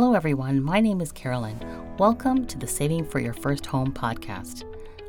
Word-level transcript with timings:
Hello, 0.00 0.14
everyone. 0.14 0.62
My 0.62 0.78
name 0.78 1.00
is 1.00 1.10
Carolyn. 1.10 1.58
Welcome 1.98 2.46
to 2.46 2.56
the 2.56 2.68
Saving 2.68 3.04
for 3.04 3.18
Your 3.18 3.32
First 3.32 3.66
Home 3.66 3.92
podcast. 3.92 4.62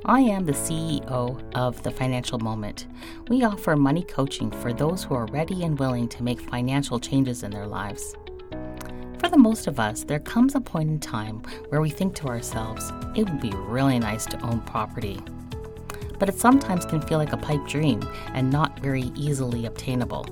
I 0.05 0.21
am 0.21 0.47
the 0.47 0.51
CEO 0.51 1.39
of 1.53 1.83
The 1.83 1.91
Financial 1.91 2.39
Moment. 2.39 2.87
We 3.27 3.43
offer 3.43 3.75
money 3.75 4.01
coaching 4.01 4.49
for 4.49 4.73
those 4.73 5.03
who 5.03 5.13
are 5.13 5.27
ready 5.27 5.63
and 5.63 5.77
willing 5.77 6.07
to 6.07 6.23
make 6.23 6.41
financial 6.41 6.99
changes 6.99 7.43
in 7.43 7.51
their 7.51 7.67
lives. 7.67 8.15
For 9.19 9.29
the 9.29 9.37
most 9.37 9.67
of 9.67 9.79
us, 9.79 10.03
there 10.03 10.17
comes 10.17 10.55
a 10.55 10.59
point 10.59 10.89
in 10.89 10.99
time 10.99 11.43
where 11.67 11.81
we 11.81 11.91
think 11.91 12.15
to 12.15 12.27
ourselves, 12.27 12.91
it 13.15 13.29
would 13.29 13.39
be 13.39 13.51
really 13.51 13.99
nice 13.99 14.25
to 14.25 14.41
own 14.41 14.59
property. 14.61 15.19
But 16.17 16.29
it 16.29 16.39
sometimes 16.39 16.85
can 16.85 17.01
feel 17.01 17.19
like 17.19 17.33
a 17.33 17.37
pipe 17.37 17.67
dream 17.67 18.01
and 18.33 18.49
not 18.49 18.79
very 18.79 19.11
easily 19.15 19.67
obtainable. 19.67 20.25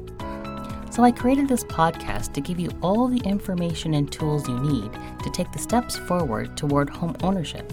So 0.98 1.04
I 1.04 1.12
created 1.12 1.48
this 1.48 1.64
podcast 1.64 2.34
to 2.34 2.42
give 2.42 2.60
you 2.60 2.72
all 2.82 3.08
the 3.08 3.20
information 3.20 3.94
and 3.94 4.12
tools 4.12 4.50
you 4.50 4.60
need 4.60 4.92
to 5.22 5.30
take 5.30 5.52
the 5.52 5.60
steps 5.60 5.96
forward 5.96 6.58
toward 6.58 6.90
home 6.90 7.16
ownership. 7.22 7.72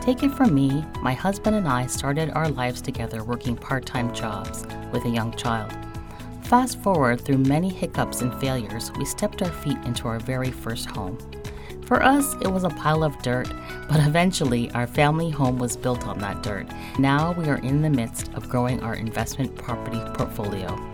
Take 0.00 0.22
it 0.22 0.32
from 0.32 0.54
me, 0.54 0.82
my 1.02 1.12
husband 1.12 1.54
and 1.54 1.68
I 1.68 1.84
started 1.84 2.30
our 2.30 2.48
lives 2.48 2.80
together 2.80 3.24
working 3.24 3.56
part 3.56 3.84
time 3.84 4.14
jobs 4.14 4.64
with 4.90 5.04
a 5.04 5.10
young 5.10 5.36
child. 5.36 5.70
Fast 6.44 6.82
forward 6.82 7.20
through 7.20 7.44
many 7.44 7.68
hiccups 7.68 8.22
and 8.22 8.32
failures, 8.40 8.90
we 8.96 9.04
stepped 9.04 9.42
our 9.42 9.52
feet 9.52 9.76
into 9.84 10.08
our 10.08 10.18
very 10.18 10.50
first 10.50 10.86
home. 10.88 11.18
For 11.84 12.02
us, 12.02 12.36
it 12.40 12.48
was 12.50 12.64
a 12.64 12.70
pile 12.70 13.04
of 13.04 13.20
dirt, 13.20 13.52
but 13.86 14.00
eventually 14.00 14.70
our 14.70 14.86
family 14.86 15.28
home 15.28 15.58
was 15.58 15.76
built 15.76 16.06
on 16.06 16.20
that 16.20 16.42
dirt. 16.42 16.66
Now 16.98 17.32
we 17.32 17.50
are 17.50 17.58
in 17.58 17.82
the 17.82 17.90
midst 17.90 18.32
of 18.32 18.48
growing 18.48 18.80
our 18.80 18.94
investment 18.94 19.54
property 19.56 20.00
portfolio. 20.14 20.91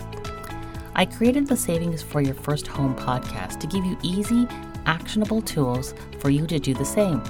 I 0.98 1.06
created 1.06 1.46
the 1.46 1.56
Savings 1.56 2.02
for 2.02 2.20
Your 2.20 2.34
First 2.34 2.66
Home 2.66 2.96
podcast 2.96 3.60
to 3.60 3.68
give 3.68 3.84
you 3.84 3.96
easy, 4.02 4.48
actionable 4.84 5.40
tools 5.40 5.94
for 6.18 6.28
you 6.28 6.44
to 6.48 6.58
do 6.58 6.74
the 6.74 6.84
same. 6.84 7.22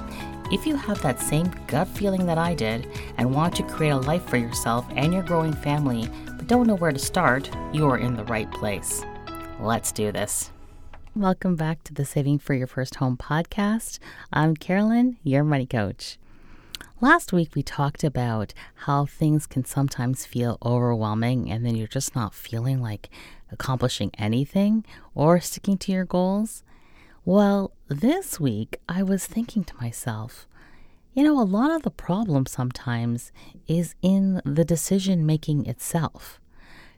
If 0.51 0.67
you 0.67 0.75
have 0.75 1.03
that 1.03 1.21
same 1.21 1.53
gut 1.67 1.87
feeling 1.87 2.25
that 2.25 2.39
I 2.39 2.55
did 2.55 2.89
and 3.19 3.35
want 3.35 3.55
to 3.57 3.63
create 3.63 3.91
a 3.91 3.99
life 3.99 4.27
for 4.27 4.39
yourself 4.39 4.87
and 4.97 5.13
your 5.13 5.23
growing 5.23 5.53
family, 5.53 6.09
but 6.39 6.47
don't 6.47 6.67
know 6.67 6.77
where 6.77 6.93
to 6.93 6.99
start, 6.99 7.51
you 7.75 7.87
are 7.91 7.99
in 7.99 8.17
the 8.17 8.25
right 8.25 8.51
place. 8.53 9.05
Let's 9.61 9.93
do 9.93 10.13
this. 10.13 10.51
Welcome 11.15 11.55
back 11.55 11.85
to 11.85 11.93
the 11.93 12.07
Saving 12.07 12.39
for 12.39 12.55
Your 12.55 12.69
First 12.69 12.95
Home 12.95 13.19
podcast. 13.19 13.99
I'm 14.33 14.57
Carolyn, 14.57 15.19
your 15.23 15.45
money 15.45 15.67
coach. 15.67 16.17
Last 17.03 17.33
week, 17.33 17.55
we 17.55 17.63
talked 17.63 18.03
about 18.03 18.55
how 18.75 19.05
things 19.05 19.47
can 19.47 19.65
sometimes 19.65 20.25
feel 20.25 20.59
overwhelming 20.65 21.51
and 21.51 21.67
then 21.67 21.77
you're 21.77 21.87
just 21.87 22.17
not 22.17 22.35
feeling 22.35 22.81
like 22.81 23.09
accomplishing 23.51 24.11
anything 24.19 24.85
or 25.15 25.41
sticking 25.41 25.79
to 25.79 25.93
your 25.93 26.05
goals. 26.05 26.63
Well, 27.25 27.73
this 27.89 28.41
week 28.41 28.81
I 28.89 29.03
was 29.03 29.27
thinking 29.27 29.65
to 29.65 29.77
myself, 29.77 30.47
you 31.15 31.25
know, 31.25 31.41
a 31.41 31.43
lot 31.43 31.71
of 31.71 31.83
the 31.83 31.91
problem 31.91 32.47
sometimes 32.47 33.33
is 33.67 33.95
in 34.03 34.41
the 34.45 34.65
decision 34.65 35.27
making 35.27 35.67
itself. 35.67 36.41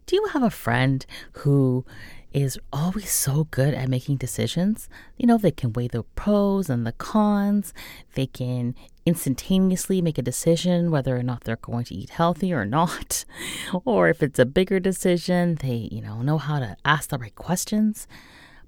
Do 0.07 0.17
you 0.17 0.27
have 0.33 0.43
a 0.43 0.51
friend 0.51 1.07
who 1.39 1.85
is 2.33 2.59
always 2.73 3.11
so 3.11 3.45
good 3.51 3.75
at 3.75 3.89
making 3.89 4.17
decisions? 4.17 4.89
You 5.17 5.27
know, 5.27 5.39
they 5.39 5.51
can 5.51 5.73
weigh 5.73 5.89
the 5.89 6.03
pros 6.03 6.69
and 6.69 6.87
the 6.87 6.93
cons, 6.93 7.73
they 8.15 8.27
can 8.27 8.75
instantaneously 9.11 10.01
make 10.01 10.19
a 10.19 10.23
decision 10.23 10.93
whether 10.93 11.17
or 11.17 11.23
not 11.25 11.43
they're 11.43 11.57
going 11.57 11.85
to 11.85 11.95
eat 11.95 12.11
healthy 12.11 12.53
or 12.53 12.65
not. 12.65 13.25
or 13.85 14.09
if 14.09 14.23
it's 14.23 14.39
a 14.39 14.47
bigger 14.47 14.79
decision, 14.79 15.57
they, 15.57 15.89
you 15.91 16.01
know, 16.01 16.23
know 16.23 16.39
how 16.39 16.61
to 16.61 16.77
ask 16.85 17.11
the 17.11 17.19
right 17.19 17.35
questions. 17.35 18.07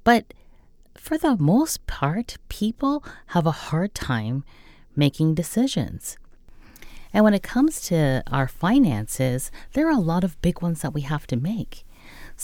But 0.02 0.34
for 0.96 1.16
the 1.16 1.36
most 1.36 1.86
part, 1.86 2.38
people 2.48 3.04
have 3.28 3.46
a 3.46 3.62
hard 3.70 3.94
time 3.94 4.44
making 4.96 5.36
decisions. 5.36 6.18
And 7.14 7.22
when 7.22 7.34
it 7.34 7.44
comes 7.44 7.80
to 7.82 8.24
our 8.26 8.48
finances, 8.48 9.50
there 9.74 9.86
are 9.86 9.98
a 9.98 10.08
lot 10.12 10.24
of 10.24 10.40
big 10.42 10.60
ones 10.60 10.82
that 10.82 10.94
we 10.94 11.02
have 11.02 11.26
to 11.28 11.36
make. 11.36 11.84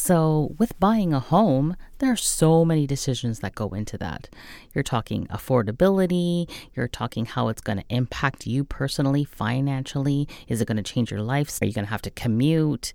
So, 0.01 0.55
with 0.59 0.79
buying 0.79 1.13
a 1.13 1.19
home, 1.19 1.77
there 1.99 2.13
are 2.13 2.17
so 2.17 2.65
many 2.65 2.87
decisions 2.87 3.41
that 3.41 3.57
go 3.57 3.71
into 3.71 3.99
that. 3.99 4.29
You're 4.73 4.85
talking 4.85 5.27
affordability, 5.27 6.49
you're 6.73 6.87
talking 6.87 7.27
how 7.27 7.49
it's 7.49 7.61
going 7.61 7.79
to 7.79 7.85
impact 7.89 8.47
you 8.47 8.63
personally, 8.63 9.25
financially. 9.25 10.29
Is 10.47 10.61
it 10.61 10.69
going 10.69 10.77
to 10.77 10.85
change 10.85 11.11
your 11.11 11.21
life? 11.21 11.61
Are 11.61 11.67
you 11.67 11.73
going 11.73 11.85
to 11.85 11.91
have 11.91 12.03
to 12.03 12.13
commute? 12.13 12.93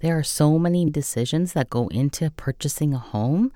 There 0.00 0.18
are 0.18 0.22
so 0.22 0.58
many 0.58 0.84
decisions 0.90 1.54
that 1.54 1.70
go 1.70 1.88
into 1.88 2.30
purchasing 2.32 2.92
a 2.92 2.98
home 2.98 3.50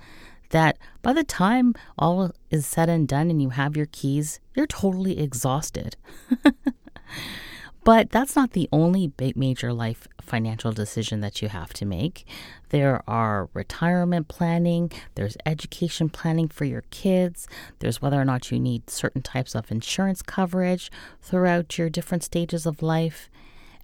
that 0.48 0.78
by 1.02 1.12
the 1.12 1.22
time 1.22 1.74
all 1.98 2.32
is 2.48 2.66
said 2.66 2.88
and 2.88 3.06
done 3.06 3.28
and 3.28 3.42
you 3.42 3.50
have 3.50 3.76
your 3.76 3.86
keys, 3.92 4.40
you're 4.54 4.66
totally 4.66 5.20
exhausted. 5.20 5.96
but 7.84 8.10
that's 8.10 8.34
not 8.34 8.52
the 8.52 8.70
only 8.72 9.06
big 9.06 9.36
major 9.36 9.70
life 9.70 10.08
financial 10.30 10.70
decision 10.70 11.20
that 11.20 11.42
you 11.42 11.48
have 11.48 11.72
to 11.72 11.84
make. 11.84 12.24
There 12.68 13.02
are 13.08 13.50
retirement 13.52 14.28
planning, 14.28 14.92
there's 15.16 15.36
education 15.44 16.08
planning 16.08 16.46
for 16.46 16.64
your 16.64 16.84
kids, 16.90 17.48
there's 17.80 18.00
whether 18.00 18.20
or 18.20 18.24
not 18.24 18.52
you 18.52 18.60
need 18.60 18.88
certain 18.88 19.22
types 19.22 19.56
of 19.56 19.72
insurance 19.72 20.22
coverage 20.22 20.88
throughout 21.20 21.76
your 21.76 21.90
different 21.90 22.22
stages 22.22 22.64
of 22.64 22.80
life. 22.80 23.28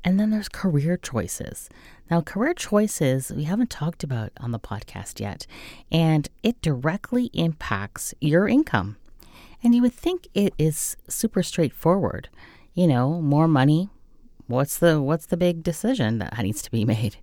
And 0.04 0.20
then 0.20 0.30
there's 0.30 0.48
career 0.48 0.96
choices. 0.96 1.68
Now, 2.08 2.20
career 2.20 2.54
choices 2.54 3.32
we 3.32 3.42
haven't 3.42 3.70
talked 3.70 4.04
about 4.04 4.30
on 4.38 4.52
the 4.52 4.60
podcast 4.60 5.18
yet, 5.18 5.48
and 5.90 6.28
it 6.44 6.62
directly 6.62 7.24
impacts 7.34 8.14
your 8.20 8.46
income. 8.46 8.98
And 9.64 9.74
you 9.74 9.82
would 9.82 9.94
think 9.94 10.28
it 10.32 10.54
is 10.58 10.96
super 11.08 11.42
straightforward. 11.42 12.28
You 12.72 12.86
know, 12.86 13.20
more 13.20 13.48
money. 13.48 13.88
What's 14.46 14.78
the 14.78 15.00
what's 15.02 15.26
the 15.26 15.36
big 15.36 15.62
decision 15.62 16.18
that 16.18 16.38
needs 16.38 16.62
to 16.62 16.70
be 16.70 16.84
made? 16.84 17.16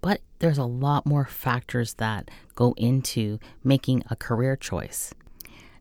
But 0.00 0.20
there's 0.40 0.58
a 0.58 0.64
lot 0.64 1.06
more 1.06 1.24
factors 1.26 1.94
that 1.94 2.30
go 2.56 2.74
into 2.76 3.38
making 3.62 4.02
a 4.10 4.16
career 4.16 4.56
choice. 4.56 5.14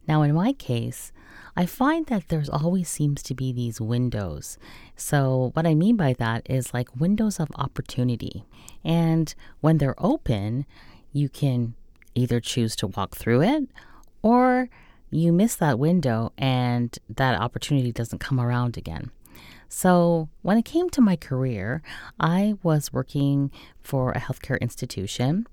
Now, 0.07 0.21
in 0.21 0.35
my 0.35 0.53
case, 0.53 1.11
I 1.55 1.65
find 1.65 2.05
that 2.07 2.29
there's 2.29 2.49
always 2.49 2.89
seems 2.89 3.23
to 3.23 3.33
be 3.33 3.51
these 3.51 3.81
windows. 3.81 4.57
So, 4.95 5.51
what 5.53 5.65
I 5.65 5.73
mean 5.73 5.95
by 5.95 6.13
that 6.13 6.45
is 6.49 6.73
like 6.73 6.99
windows 6.99 7.39
of 7.39 7.49
opportunity. 7.55 8.45
And 8.83 9.33
when 9.59 9.77
they're 9.77 9.95
open, 9.97 10.65
you 11.11 11.27
can 11.27 11.73
either 12.15 12.39
choose 12.39 12.75
to 12.77 12.87
walk 12.87 13.15
through 13.15 13.41
it 13.41 13.69
or 14.21 14.69
you 15.09 15.33
miss 15.33 15.55
that 15.55 15.79
window 15.79 16.31
and 16.37 16.97
that 17.09 17.39
opportunity 17.39 17.91
doesn't 17.91 18.19
come 18.19 18.39
around 18.39 18.77
again. 18.77 19.11
So, 19.73 20.27
when 20.41 20.57
it 20.57 20.65
came 20.65 20.89
to 20.89 21.01
my 21.01 21.15
career, 21.15 21.81
I 22.19 22.55
was 22.61 22.91
working 22.91 23.51
for 23.81 24.11
a 24.11 24.19
healthcare 24.19 24.59
institution 24.59 25.47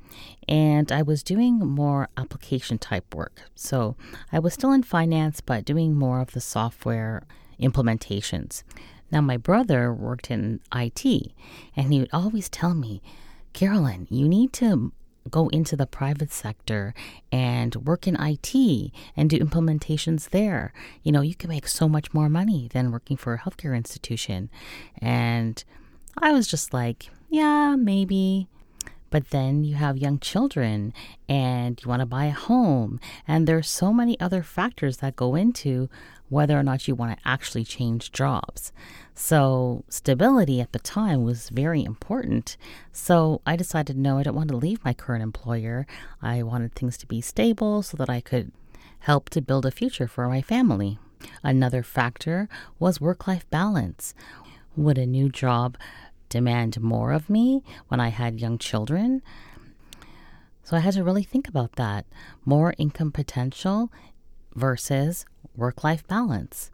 and 0.48 0.90
I 0.90 1.02
was 1.02 1.22
doing 1.22 1.60
more 1.60 2.08
application 2.16 2.78
type 2.78 3.14
work. 3.14 3.42
So, 3.54 3.94
I 4.32 4.40
was 4.40 4.54
still 4.54 4.72
in 4.72 4.82
finance, 4.82 5.40
but 5.40 5.64
doing 5.64 5.94
more 5.94 6.20
of 6.20 6.32
the 6.32 6.40
software 6.40 7.22
implementations. 7.60 8.64
Now, 9.12 9.20
my 9.20 9.36
brother 9.36 9.94
worked 9.94 10.32
in 10.32 10.58
IT 10.74 11.32
and 11.76 11.92
he 11.92 12.00
would 12.00 12.10
always 12.12 12.48
tell 12.48 12.74
me, 12.74 13.00
Carolyn, 13.52 14.08
you 14.10 14.28
need 14.28 14.52
to 14.54 14.92
go 15.28 15.48
into 15.48 15.76
the 15.76 15.86
private 15.86 16.32
sector 16.32 16.94
and 17.30 17.74
work 17.76 18.06
in 18.06 18.16
IT 18.20 18.92
and 19.16 19.30
do 19.30 19.38
implementations 19.38 20.30
there. 20.30 20.72
You 21.02 21.12
know, 21.12 21.20
you 21.20 21.34
can 21.34 21.50
make 21.50 21.68
so 21.68 21.88
much 21.88 22.12
more 22.12 22.28
money 22.28 22.68
than 22.72 22.92
working 22.92 23.16
for 23.16 23.34
a 23.34 23.38
healthcare 23.38 23.76
institution. 23.76 24.50
And 25.00 25.62
I 26.16 26.32
was 26.32 26.48
just 26.48 26.72
like, 26.72 27.10
yeah, 27.28 27.76
maybe. 27.76 28.48
But 29.10 29.30
then 29.30 29.64
you 29.64 29.76
have 29.76 29.96
young 29.96 30.18
children 30.18 30.92
and 31.28 31.80
you 31.82 31.88
want 31.88 32.00
to 32.00 32.06
buy 32.06 32.26
a 32.26 32.32
home. 32.32 33.00
And 33.26 33.46
there's 33.46 33.68
so 33.68 33.92
many 33.92 34.20
other 34.20 34.42
factors 34.42 34.98
that 34.98 35.16
go 35.16 35.34
into 35.34 35.88
whether 36.28 36.58
or 36.58 36.62
not 36.62 36.86
you 36.86 36.94
want 36.94 37.16
to 37.16 37.28
actually 37.28 37.64
change 37.64 38.12
jobs. 38.12 38.72
So, 39.20 39.82
stability 39.88 40.60
at 40.60 40.70
the 40.70 40.78
time 40.78 41.24
was 41.24 41.48
very 41.48 41.82
important. 41.82 42.56
So, 42.92 43.42
I 43.44 43.56
decided 43.56 43.98
no, 43.98 44.16
I 44.18 44.22
don't 44.22 44.36
want 44.36 44.48
to 44.50 44.56
leave 44.56 44.84
my 44.84 44.94
current 44.94 45.24
employer. 45.24 45.88
I 46.22 46.44
wanted 46.44 46.76
things 46.76 46.96
to 46.98 47.06
be 47.06 47.20
stable 47.20 47.82
so 47.82 47.96
that 47.96 48.08
I 48.08 48.20
could 48.20 48.52
help 49.00 49.28
to 49.30 49.42
build 49.42 49.66
a 49.66 49.72
future 49.72 50.06
for 50.06 50.28
my 50.28 50.40
family. 50.40 51.00
Another 51.42 51.82
factor 51.82 52.48
was 52.78 53.00
work 53.00 53.26
life 53.26 53.44
balance. 53.50 54.14
Would 54.76 54.98
a 54.98 55.04
new 55.04 55.28
job 55.28 55.76
demand 56.28 56.80
more 56.80 57.10
of 57.10 57.28
me 57.28 57.64
when 57.88 57.98
I 57.98 58.10
had 58.10 58.40
young 58.40 58.56
children? 58.56 59.20
So 60.62 60.76
I 60.76 60.80
had 60.80 60.94
to 60.94 61.02
really 61.02 61.24
think 61.24 61.48
about 61.48 61.72
that. 61.72 62.06
More 62.44 62.72
income 62.78 63.10
potential 63.10 63.90
versus 64.54 65.26
work 65.56 65.82
life 65.82 66.06
balance. 66.06 66.70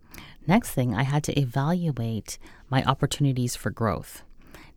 Next 0.47 0.71
thing, 0.71 0.95
I 0.95 1.05
had 1.05 1.25
to 1.25 1.39
evaluate 1.39 2.39
my 2.69 2.83
opportunities 2.85 3.57
for 3.57 3.71
growth. 3.71 4.23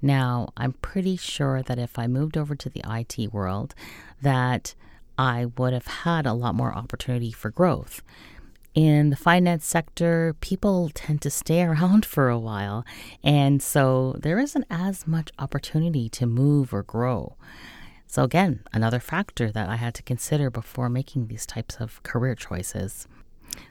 Now, 0.01 0.49
I'm 0.55 0.73
pretty 0.73 1.17
sure 1.17 1.61
that 1.63 1.79
if 1.79 1.97
I 1.99 2.07
moved 2.07 2.37
over 2.37 2.55
to 2.55 2.69
the 2.69 2.83
IT 2.87 3.33
world, 3.33 3.73
that 4.21 4.75
I 5.17 5.47
would 5.57 5.73
have 5.73 5.87
had 5.87 6.25
a 6.25 6.33
lot 6.33 6.55
more 6.55 6.73
opportunity 6.73 7.31
for 7.31 7.49
growth. 7.49 8.01
In 8.75 9.09
the 9.09 9.15
finance 9.15 9.65
sector, 9.65 10.35
people 10.39 10.91
tend 10.93 11.21
to 11.23 11.31
stay 11.31 11.63
around 11.63 12.05
for 12.05 12.29
a 12.29 12.39
while, 12.39 12.85
and 13.23 13.61
so 13.61 14.15
there 14.19 14.39
isn't 14.39 14.65
as 14.69 15.07
much 15.07 15.31
opportunity 15.39 16.09
to 16.09 16.25
move 16.27 16.73
or 16.73 16.83
grow. 16.83 17.35
So, 18.05 18.23
again, 18.23 18.61
another 18.71 18.99
factor 19.01 19.51
that 19.51 19.67
I 19.67 19.75
had 19.75 19.93
to 19.95 20.03
consider 20.03 20.49
before 20.49 20.87
making 20.87 21.27
these 21.27 21.45
types 21.45 21.77
of 21.77 22.01
career 22.03 22.35
choices. 22.35 23.07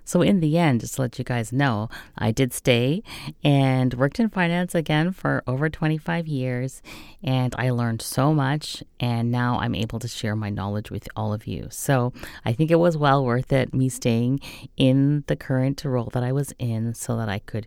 So, 0.05 0.23
in 0.23 0.41
the 0.41 0.57
end, 0.57 0.81
just 0.81 0.95
to 0.95 1.03
let 1.03 1.19
you 1.19 1.25
guys 1.25 1.53
know, 1.53 1.89
I 2.17 2.31
did 2.31 2.53
stay 2.53 3.03
and 3.43 3.93
worked 3.95 4.21
in 4.21 4.29
finance 4.29 4.75
again 4.75 5.13
for 5.13 5.43
over 5.47 5.69
25 5.69 6.29
years. 6.29 6.81
And 7.25 7.55
I 7.59 7.71
learned 7.71 8.03
so 8.03 8.33
much. 8.33 8.85
And 9.01 9.31
now 9.33 9.59
I'm 9.59 9.75
able 9.75 9.99
to 9.99 10.09
share 10.09 10.37
my 10.37 10.51
knowledge 10.51 10.91
with 10.91 11.09
all 11.17 11.33
of 11.33 11.47
you. 11.47 11.69
So, 11.71 12.13
I 12.45 12.53
think 12.53 12.71
it 12.71 12.77
was 12.77 12.97
well 12.97 13.25
worth 13.25 13.53
it 13.53 13.75
me 13.75 13.89
staying 13.89 14.41
in 14.77 15.25
the 15.27 15.37
current 15.37 15.85
role 15.85 16.11
that 16.13 16.23
I 16.23 16.33
was 16.33 16.55
in 16.59 16.95
so 16.95 17.17
that 17.17 17.29
I 17.29 17.41
could 17.41 17.67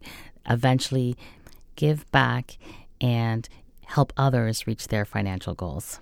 eventually 0.50 1.17
give 1.75 2.09
back 2.12 2.57
and 3.01 3.47
help 3.85 4.13
others 4.15 4.67
reach 4.67 4.88
their 4.88 5.05
financial 5.05 5.53
goals. 5.53 6.00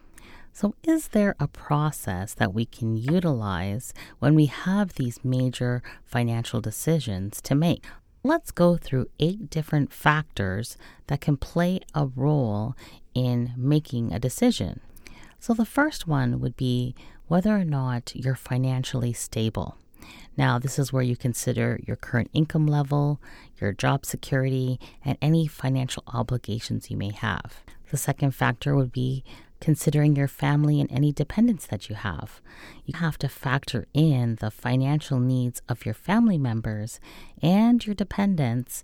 So, 0.60 0.74
is 0.82 1.10
there 1.10 1.36
a 1.40 1.48
process 1.48 2.34
that 2.34 2.52
we 2.52 2.66
can 2.66 2.98
utilize 2.98 3.94
when 4.18 4.34
we 4.34 4.48
have 4.48 4.96
these 4.96 5.24
major 5.24 5.84
financial 6.04 6.62
decisions 6.62 7.40
to 7.42 7.54
make? 7.54 7.86
Let's 8.24 8.50
go 8.50 8.76
through 8.76 9.12
eight 9.20 9.52
different 9.52 9.94
factors 9.94 10.76
that 11.06 11.22
can 11.22 11.38
play 11.38 11.82
a 11.94 12.08
role 12.08 12.76
in 13.14 13.54
making 13.56 14.12
a 14.12 14.20
decision. 14.20 14.80
So, 15.40 15.54
the 15.54 15.64
first 15.64 16.08
one 16.08 16.40
would 16.40 16.58
be 16.58 16.96
whether 17.28 17.56
or 17.56 17.64
not 17.64 18.16
you're 18.16 18.34
financially 18.34 19.14
stable. 19.14 19.78
Now, 20.38 20.58
this 20.58 20.80
is 20.80 20.92
where 20.92 21.04
you 21.04 21.16
consider 21.16 21.80
your 21.86 21.98
current 21.98 22.32
income 22.34 22.66
level, 22.66 23.22
your 23.62 23.74
job 23.74 24.08
security, 24.08 24.80
and 25.06 25.20
any 25.22 25.46
financial 25.46 26.04
obligations 26.08 26.90
you 26.90 26.98
may 26.98 27.12
have. 27.12 27.64
The 27.92 27.98
second 27.98 28.32
factor 28.32 28.76
would 28.76 28.92
be 28.92 29.24
considering 29.60 30.16
your 30.16 30.28
family 30.28 30.80
and 30.80 30.92
any 30.92 31.12
dependents 31.12 31.66
that 31.68 31.90
you 31.90 31.96
have. 31.96 32.42
You 32.86 32.98
have 33.00 33.18
to 33.20 33.30
factor 33.30 33.88
in 33.94 34.38
the 34.40 34.52
financial 34.52 35.20
needs 35.20 35.62
of 35.68 35.86
your 35.86 35.96
family 35.96 36.38
members 36.38 37.00
and 37.42 37.86
your 37.86 37.96
dependents 37.96 38.84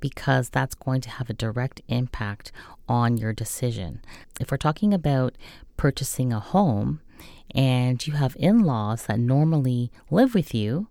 because 0.00 0.50
that's 0.50 0.74
going 0.74 1.00
to 1.00 1.10
have 1.10 1.30
a 1.30 1.34
direct 1.34 1.80
impact 1.88 2.52
on 2.88 3.16
your 3.16 3.32
decision. 3.32 4.02
If 4.40 4.50
we're 4.50 4.56
talking 4.56 4.92
about 4.92 5.36
purchasing 5.76 6.32
a 6.32 6.40
home 6.40 7.00
and 7.54 8.04
you 8.06 8.14
have 8.14 8.36
in 8.38 8.64
laws 8.64 9.06
that 9.06 9.18
normally 9.18 9.90
live 10.10 10.34
with 10.34 10.54
you, 10.54 10.88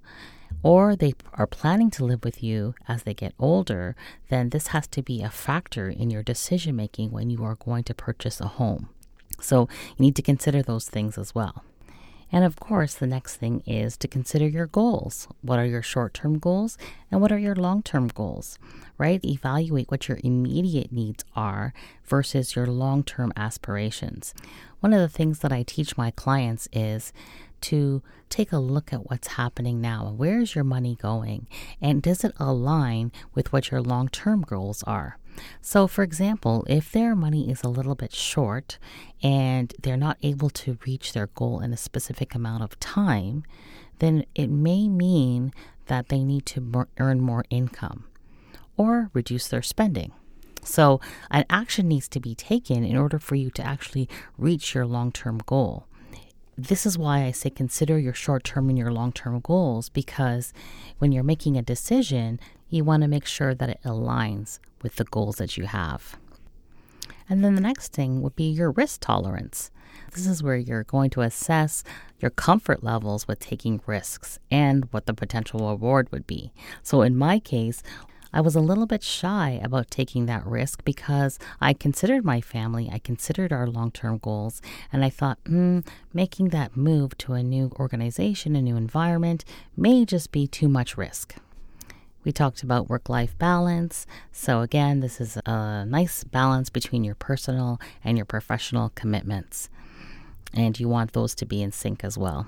or 0.64 0.96
they 0.96 1.14
are 1.34 1.48
planning 1.48 1.90
to 1.92 2.06
live 2.06 2.24
with 2.24 2.44
you 2.44 2.76
as 2.88 3.04
they 3.04 3.14
get 3.14 3.34
older, 3.40 3.96
then 4.30 4.50
this 4.50 4.68
has 4.68 4.88
to 4.88 5.02
be 5.02 5.22
a 5.22 5.30
factor 5.30 5.90
in 5.90 6.10
your 6.10 6.24
decision 6.24 6.76
making 6.76 7.12
when 7.12 7.30
you 7.30 7.44
are 7.44 7.56
going 7.56 7.84
to 7.84 7.94
purchase 7.94 8.40
a 8.40 8.48
home. 8.48 8.90
So 9.42 9.68
you 9.98 10.04
need 10.06 10.16
to 10.16 10.22
consider 10.22 10.62
those 10.62 10.88
things 10.88 11.18
as 11.18 11.36
well. 11.36 11.64
And 12.32 12.46
of 12.46 12.56
course, 12.56 12.94
the 12.94 13.08
next 13.08 13.36
thing 13.36 13.62
is 13.68 13.98
to 13.98 14.08
consider 14.08 14.48
your 14.48 14.68
goals. 14.68 15.28
What 15.42 15.60
are 15.60 15.66
your 15.66 15.82
short 15.82 16.14
term 16.14 16.40
goals 16.40 16.78
and 17.12 17.20
what 17.20 17.32
are 17.32 17.38
your 17.38 17.56
long 17.56 17.84
term 17.84 18.08
goals, 18.08 18.58
right? 18.98 19.24
Evaluate 19.24 19.92
what 19.92 20.08
your 20.08 20.20
immediate 20.24 20.92
needs 20.92 21.26
are 21.36 21.74
versus 22.06 22.56
your 22.56 22.68
long 22.68 23.04
term 23.04 23.34
aspirations. 23.36 24.34
One 24.80 24.94
of 24.94 25.02
the 25.02 25.10
things 25.10 25.40
that 25.40 25.52
I 25.52 25.64
teach 25.64 25.98
my 25.98 26.12
clients 26.12 26.70
is 26.72 27.12
to 27.62 28.02
take 28.30 28.52
a 28.52 28.58
look 28.58 28.94
at 28.94 29.10
what's 29.10 29.30
happening 29.30 29.82
now. 29.82 30.14
Where 30.16 30.40
is 30.40 30.56
your 30.56 30.64
money 30.64 30.96
going? 30.96 31.48
And 31.82 32.02
does 32.02 32.24
it 32.24 32.34
align 32.40 33.12
with 33.36 33.52
what 33.52 33.72
your 33.72 33.82
long 33.82 34.08
term 34.08 34.42
goals 34.42 34.84
are? 34.84 35.18
So, 35.62 35.88
for 35.88 36.04
example, 36.04 36.66
if 36.68 36.92
their 36.92 37.16
money 37.16 37.50
is 37.50 37.64
a 37.64 37.70
little 37.70 37.96
bit 37.96 38.14
short 38.14 38.78
and 39.22 39.74
they're 39.82 39.98
not 39.98 40.18
able 40.22 40.50
to 40.52 40.78
reach 40.86 41.14
their 41.14 41.28
goal 41.28 41.60
in 41.60 41.74
a 41.74 41.78
specific 41.78 42.36
amount 42.36 42.64
of 42.64 42.80
time, 42.80 43.44
then 44.00 44.26
it 44.36 44.50
may 44.50 44.88
mean 44.88 45.54
that 45.88 46.10
they 46.10 46.24
need 46.24 46.46
to 46.48 46.88
earn 47.00 47.22
more 47.22 47.46
income 47.50 48.06
or 48.78 49.10
reduce 49.14 49.48
their 49.48 49.62
spending. 49.62 50.12
So, 50.64 51.00
an 51.30 51.46
action 51.50 51.88
needs 51.88 52.08
to 52.10 52.20
be 52.20 52.36
taken 52.36 52.84
in 52.84 52.96
order 52.96 53.20
for 53.20 53.36
you 53.36 53.50
to 53.52 53.66
actually 53.66 54.08
reach 54.38 54.76
your 54.76 54.86
long 54.86 55.12
term 55.12 55.40
goal. 55.46 55.88
This 56.58 56.86
is 56.86 56.98
why 56.98 57.24
I 57.24 57.32
say 57.32 57.50
consider 57.50 57.98
your 57.98 58.14
short 58.14 58.44
term 58.44 58.70
and 58.70 58.78
your 58.78 58.92
long 58.92 59.12
term 59.12 59.40
goals 59.40 59.90
because 59.90 60.54
when 61.00 61.12
you're 61.12 61.24
making 61.24 61.58
a 61.58 61.62
decision, 61.62 62.40
you 62.72 62.84
want 62.84 63.02
to 63.04 63.08
make 63.08 63.26
sure 63.26 63.54
that 63.54 63.70
it 63.70 63.80
aligns 63.84 64.60
with 64.82 64.96
the 64.96 65.04
goals 65.06 65.36
that 65.38 65.58
you 65.58 65.66
have. 65.66 66.18
And 67.30 67.44
then 67.44 67.56
the 67.56 67.62
next 67.62 67.94
thing 67.94 68.22
would 68.22 68.36
be 68.36 68.50
your 68.50 68.72
risk 68.72 69.02
tolerance. 69.02 69.72
This 70.14 70.26
is 70.26 70.44
where 70.44 70.56
you're 70.56 70.84
going 70.84 71.10
to 71.12 71.22
assess 71.22 71.84
your 72.20 72.32
comfort 72.32 72.84
levels 72.84 73.28
with 73.28 73.40
taking 73.40 73.82
risks 73.86 74.40
and 74.50 74.86
what 74.92 75.06
the 75.06 75.14
potential 75.14 75.70
reward 75.70 76.12
would 76.12 76.28
be. 76.28 76.52
So, 76.84 77.02
in 77.02 77.16
my 77.16 77.40
case, 77.40 77.84
I 78.34 78.40
was 78.42 78.56
a 78.56 78.62
little 78.62 78.86
bit 78.86 79.04
shy 79.04 79.60
about 79.62 79.92
taking 79.92 80.26
that 80.26 80.46
risk 80.46 80.86
because 80.86 81.38
I 81.60 81.74
considered 81.74 82.24
my 82.24 82.40
family, 82.40 82.90
I 82.92 83.00
considered 83.00 83.52
our 83.52 83.68
long 83.68 83.92
term 83.92 84.20
goals, 84.20 84.62
and 84.92 85.04
I 85.04 85.10
thought, 85.10 85.44
mm, 85.44 85.86
making 86.14 86.50
that 86.50 86.78
move 86.78 87.18
to 87.20 87.34
a 87.34 87.44
new 87.44 87.72
organization, 87.78 88.56
a 88.56 88.62
new 88.62 88.78
environment, 88.78 89.44
may 89.76 90.06
just 90.06 90.32
be 90.32 90.48
too 90.48 90.70
much 90.70 90.98
risk. 90.98 91.36
We 92.24 92.32
talked 92.32 92.62
about 92.64 92.90
work 92.90 93.10
life 93.10 93.38
balance. 93.38 94.06
So, 94.32 94.62
again, 94.62 95.00
this 95.00 95.20
is 95.20 95.38
a 95.46 95.86
nice 95.86 96.24
balance 96.24 96.70
between 96.70 97.04
your 97.04 97.16
personal 97.16 97.80
and 98.04 98.18
your 98.18 98.26
professional 98.26 98.92
commitments. 98.94 99.70
And 100.54 100.80
you 100.80 100.88
want 100.88 101.14
those 101.14 101.34
to 101.36 101.46
be 101.46 101.62
in 101.62 101.72
sync 101.72 102.04
as 102.04 102.18
well. 102.18 102.48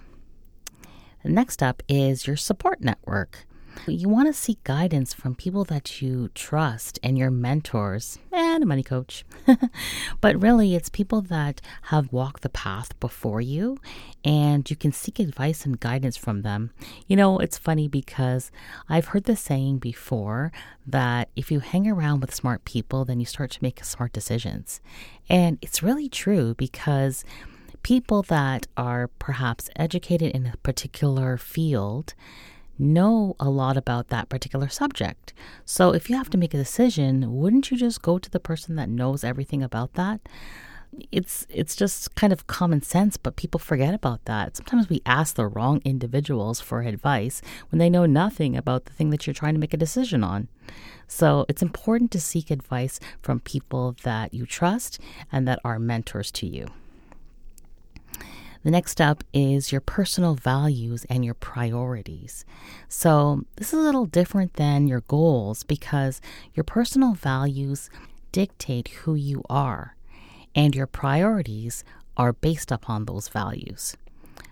Next 1.23 1.63
up 1.63 1.81
is 1.87 2.27
your 2.27 2.35
support 2.35 2.81
network. 2.81 3.45
You 3.87 4.07
want 4.07 4.27
to 4.27 4.33
seek 4.33 4.63
guidance 4.63 5.13
from 5.13 5.35
people 5.35 5.63
that 5.65 6.01
you 6.01 6.29
trust 6.33 6.99
and 7.03 7.17
your 7.17 7.29
mentors 7.29 8.17
and 8.31 8.63
a 8.63 8.65
money 8.65 8.83
coach. 8.83 9.25
but 10.21 10.41
really, 10.41 10.75
it's 10.75 10.89
people 10.89 11.21
that 11.21 11.61
have 11.83 12.13
walked 12.13 12.43
the 12.43 12.49
path 12.49 12.97
before 12.99 13.41
you 13.41 13.77
and 14.23 14.69
you 14.69 14.75
can 14.75 14.91
seek 14.91 15.19
advice 15.19 15.65
and 15.65 15.79
guidance 15.79 16.15
from 16.15 16.43
them. 16.43 16.71
You 17.07 17.15
know, 17.15 17.39
it's 17.39 17.57
funny 17.57 17.87
because 17.87 18.51
I've 18.87 19.07
heard 19.07 19.25
the 19.25 19.35
saying 19.35 19.79
before 19.79 20.51
that 20.87 21.29
if 21.35 21.51
you 21.51 21.59
hang 21.59 21.87
around 21.87 22.21
with 22.21 22.33
smart 22.33 22.65
people, 22.65 23.05
then 23.05 23.19
you 23.19 23.25
start 23.25 23.51
to 23.51 23.63
make 23.63 23.83
smart 23.83 24.13
decisions. 24.13 24.79
And 25.29 25.57
it's 25.61 25.83
really 25.83 26.09
true 26.09 26.53
because 26.55 27.25
people 27.83 28.21
that 28.23 28.67
are 28.77 29.09
perhaps 29.19 29.69
educated 29.75 30.31
in 30.31 30.47
a 30.47 30.57
particular 30.57 31.37
field 31.37 32.13
know 32.77 33.35
a 33.39 33.49
lot 33.49 33.77
about 33.77 34.09
that 34.09 34.29
particular 34.29 34.69
subject. 34.69 35.33
So 35.65 35.93
if 35.93 36.09
you 36.09 36.15
have 36.15 36.29
to 36.31 36.37
make 36.37 36.53
a 36.53 36.57
decision, 36.57 37.35
wouldn't 37.35 37.71
you 37.71 37.77
just 37.77 38.01
go 38.01 38.17
to 38.17 38.29
the 38.29 38.39
person 38.39 38.75
that 38.75 38.89
knows 38.89 39.23
everything 39.23 39.63
about 39.63 39.93
that? 39.93 40.21
It's 41.11 41.47
it's 41.49 41.75
just 41.75 42.13
kind 42.13 42.31
of 42.31 42.45
common 42.45 42.83
sense, 42.83 43.17
but 43.17 43.35
people 43.35 43.59
forget 43.59 43.95
about 43.95 44.25
that. 44.25 44.55
Sometimes 44.57 44.89
we 44.89 45.01
ask 45.07 45.35
the 45.35 45.47
wrong 45.47 45.81
individuals 45.83 46.59
for 46.59 46.81
advice 46.83 47.41
when 47.69 47.79
they 47.79 47.89
know 47.89 48.05
nothing 48.05 48.55
about 48.55 48.85
the 48.85 48.93
thing 48.93 49.09
that 49.09 49.25
you're 49.25 49.33
trying 49.33 49.55
to 49.55 49.59
make 49.59 49.73
a 49.73 49.77
decision 49.77 50.23
on. 50.23 50.49
So 51.07 51.45
it's 51.49 51.63
important 51.63 52.11
to 52.11 52.19
seek 52.21 52.51
advice 52.51 52.99
from 53.21 53.39
people 53.39 53.95
that 54.03 54.35
you 54.35 54.45
trust 54.45 54.99
and 55.31 55.47
that 55.47 55.59
are 55.63 55.79
mentors 55.79 56.31
to 56.33 56.47
you. 56.47 56.67
The 58.63 58.71
next 58.71 59.01
up 59.01 59.25
is 59.33 59.73
your 59.73 59.81
personal 59.81 60.35
values 60.35 61.05
and 61.09 61.25
your 61.25 61.33
priorities. 61.33 62.45
So, 62.87 63.43
this 63.57 63.73
is 63.73 63.79
a 63.79 63.81
little 63.81 64.05
different 64.05 64.53
than 64.53 64.87
your 64.87 65.01
goals 65.01 65.63
because 65.63 66.21
your 66.53 66.63
personal 66.63 67.13
values 67.13 67.89
dictate 68.31 68.87
who 68.87 69.15
you 69.15 69.43
are, 69.49 69.97
and 70.55 70.73
your 70.73 70.87
priorities 70.87 71.83
are 72.15 72.31
based 72.31 72.71
upon 72.71 73.03
those 73.03 73.27
values. 73.27 73.97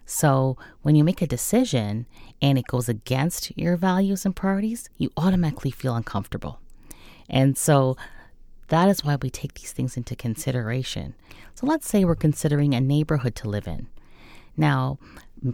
So, 0.05 0.57
when 0.81 0.95
you 0.95 1.05
make 1.05 1.21
a 1.21 1.27
decision 1.27 2.05
and 2.41 2.57
it 2.57 2.67
goes 2.67 2.89
against 2.89 3.57
your 3.57 3.77
values 3.77 4.25
and 4.25 4.35
priorities, 4.35 4.89
you 4.97 5.09
automatically 5.15 5.71
feel 5.71 5.95
uncomfortable. 5.95 6.59
And 7.29 7.57
so, 7.57 7.95
that 8.67 8.89
is 8.89 9.05
why 9.05 9.15
we 9.15 9.29
take 9.29 9.53
these 9.53 9.71
things 9.71 9.95
into 9.95 10.17
consideration. 10.17 11.15
So, 11.55 11.65
let's 11.65 11.87
say 11.87 12.03
we're 12.03 12.15
considering 12.15 12.73
a 12.73 12.81
neighborhood 12.81 13.35
to 13.35 13.47
live 13.47 13.69
in. 13.69 13.87
Now, 14.57 14.99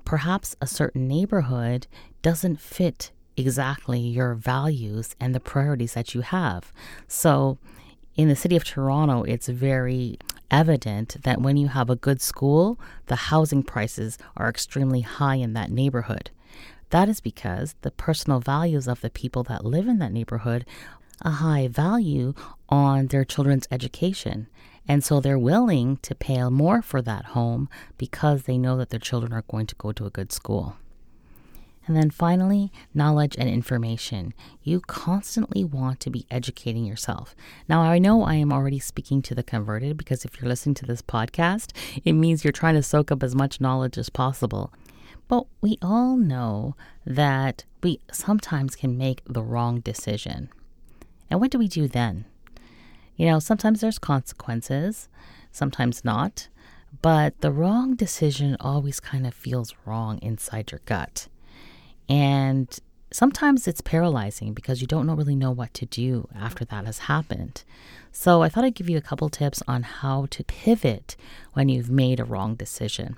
perhaps 0.06 0.56
a 0.62 0.68
certain 0.68 1.08
neighborhood 1.08 1.88
doesn't 2.22 2.60
fit 2.60 3.12
exactly 3.36 4.00
your 4.00 4.34
values 4.34 5.16
and 5.20 5.34
the 5.34 5.40
priorities 5.40 5.94
that 5.94 6.14
you 6.14 6.22
have. 6.22 6.74
So, 7.08 7.58
in 8.16 8.28
the 8.30 8.36
city 8.36 8.56
of 8.56 8.64
Toronto, 8.64 9.24
it's 9.24 9.48
very 9.48 10.18
evident 10.50 11.18
that 11.24 11.42
when 11.42 11.56
you 11.56 11.68
have 11.68 11.90
a 11.90 11.96
good 11.96 12.22
school, 12.22 12.80
the 13.06 13.16
housing 13.16 13.62
prices 13.62 14.18
are 14.36 14.50
extremely 14.50 15.02
high 15.02 15.36
in 15.36 15.54
that 15.54 15.70
neighborhood. 15.70 16.32
That 16.90 17.10
is 17.10 17.20
because 17.20 17.76
the 17.82 17.92
personal 17.92 18.40
values 18.40 18.88
of 18.88 19.02
the 19.02 19.10
people 19.10 19.44
that 19.44 19.66
live 19.66 19.88
in 19.88 20.00
that 20.00 20.14
neighborhood 20.14 20.66
a 21.22 21.32
high 21.32 21.68
value 21.68 22.34
on 22.70 23.08
their 23.08 23.26
children's 23.26 23.68
education. 23.72 24.48
And 24.88 25.04
so 25.04 25.20
they're 25.20 25.40
willing 25.40 25.98
to 25.98 26.16
pay 26.16 26.42
more 26.50 26.82
for 26.82 27.02
that 27.02 27.26
home 27.26 27.70
because 27.98 28.44
they 28.44 28.58
know 28.58 28.78
that 28.78 28.90
their 28.90 29.00
children 29.00 29.34
are 29.34 29.44
going 29.50 29.68
to 29.68 29.76
go 29.76 29.92
to 29.92 30.06
a 30.06 30.10
good 30.12 30.32
school. 30.32 30.78
And 31.88 31.96
then 31.96 32.10
finally, 32.10 32.72
knowledge 32.94 33.36
and 33.38 33.50
information. 33.50 34.34
You 34.62 34.82
constantly 34.82 35.64
want 35.64 36.02
to 36.02 36.10
be 36.10 36.26
educating 36.30 36.84
yourself. 36.84 37.34
Now, 37.70 37.82
I 37.82 37.98
know 37.98 38.24
I 38.24 38.36
am 38.36 38.52
already 38.52 38.80
speaking 38.80 39.22
to 39.24 39.36
the 39.36 39.42
converted 39.44 39.96
because 39.96 40.26
if 40.26 40.40
you're 40.40 40.50
listening 40.50 40.76
to 40.76 40.86
this 40.86 41.02
podcast, 41.02 41.72
it 42.04 42.12
means 42.12 42.44
you're 42.44 42.52
trying 42.52 42.76
to 42.76 42.84
soak 42.84 43.10
up 43.10 43.24
as 43.24 43.36
much 43.36 43.62
knowledge 43.62 43.98
as 43.98 44.10
possible. 44.10 44.74
But 45.30 45.46
we 45.62 45.78
all 45.82 46.18
know 46.18 46.76
that 47.06 47.64
we 47.82 48.02
sometimes 48.12 48.76
can 48.76 48.98
make 48.98 49.22
the 49.26 49.44
wrong 49.44 49.80
decision. 49.80 50.50
And 51.30 51.40
what 51.40 51.52
do 51.52 51.58
we 51.58 51.70
do 51.70 51.88
then? 51.88 52.26
You 53.18 53.26
know, 53.26 53.40
sometimes 53.40 53.82
there's 53.82 54.00
consequences, 54.00 55.10
sometimes 55.52 56.06
not, 56.06 56.48
but 57.02 57.42
the 57.42 57.52
wrong 57.52 57.96
decision 57.96 58.56
always 58.60 59.00
kind 59.00 59.28
of 59.28 59.34
feels 59.34 59.74
wrong 59.86 60.20
inside 60.22 60.72
your 60.72 60.82
gut. 60.86 61.28
And 62.08 62.80
sometimes 63.12 63.68
it's 63.68 63.82
paralyzing 63.82 64.54
because 64.54 64.82
you 64.82 64.88
don't 64.88 65.10
really 65.10 65.36
know 65.36 65.52
what 65.52 65.74
to 65.74 65.86
do 65.86 66.28
after 66.36 66.64
that 66.66 66.86
has 66.86 67.00
happened. 67.00 67.64
So 68.12 68.44
I 68.44 68.50
thought 68.50 68.64
I'd 68.64 68.76
give 68.76 68.90
you 68.90 68.98
a 68.98 69.02
couple 69.02 69.30
tips 69.30 69.64
on 69.68 69.84
how 69.84 70.28
to 70.30 70.44
pivot 70.44 71.18
when 71.54 71.70
you've 71.70 71.90
made 71.90 72.20
a 72.20 72.26
wrong 72.26 72.56
decision. 72.56 73.18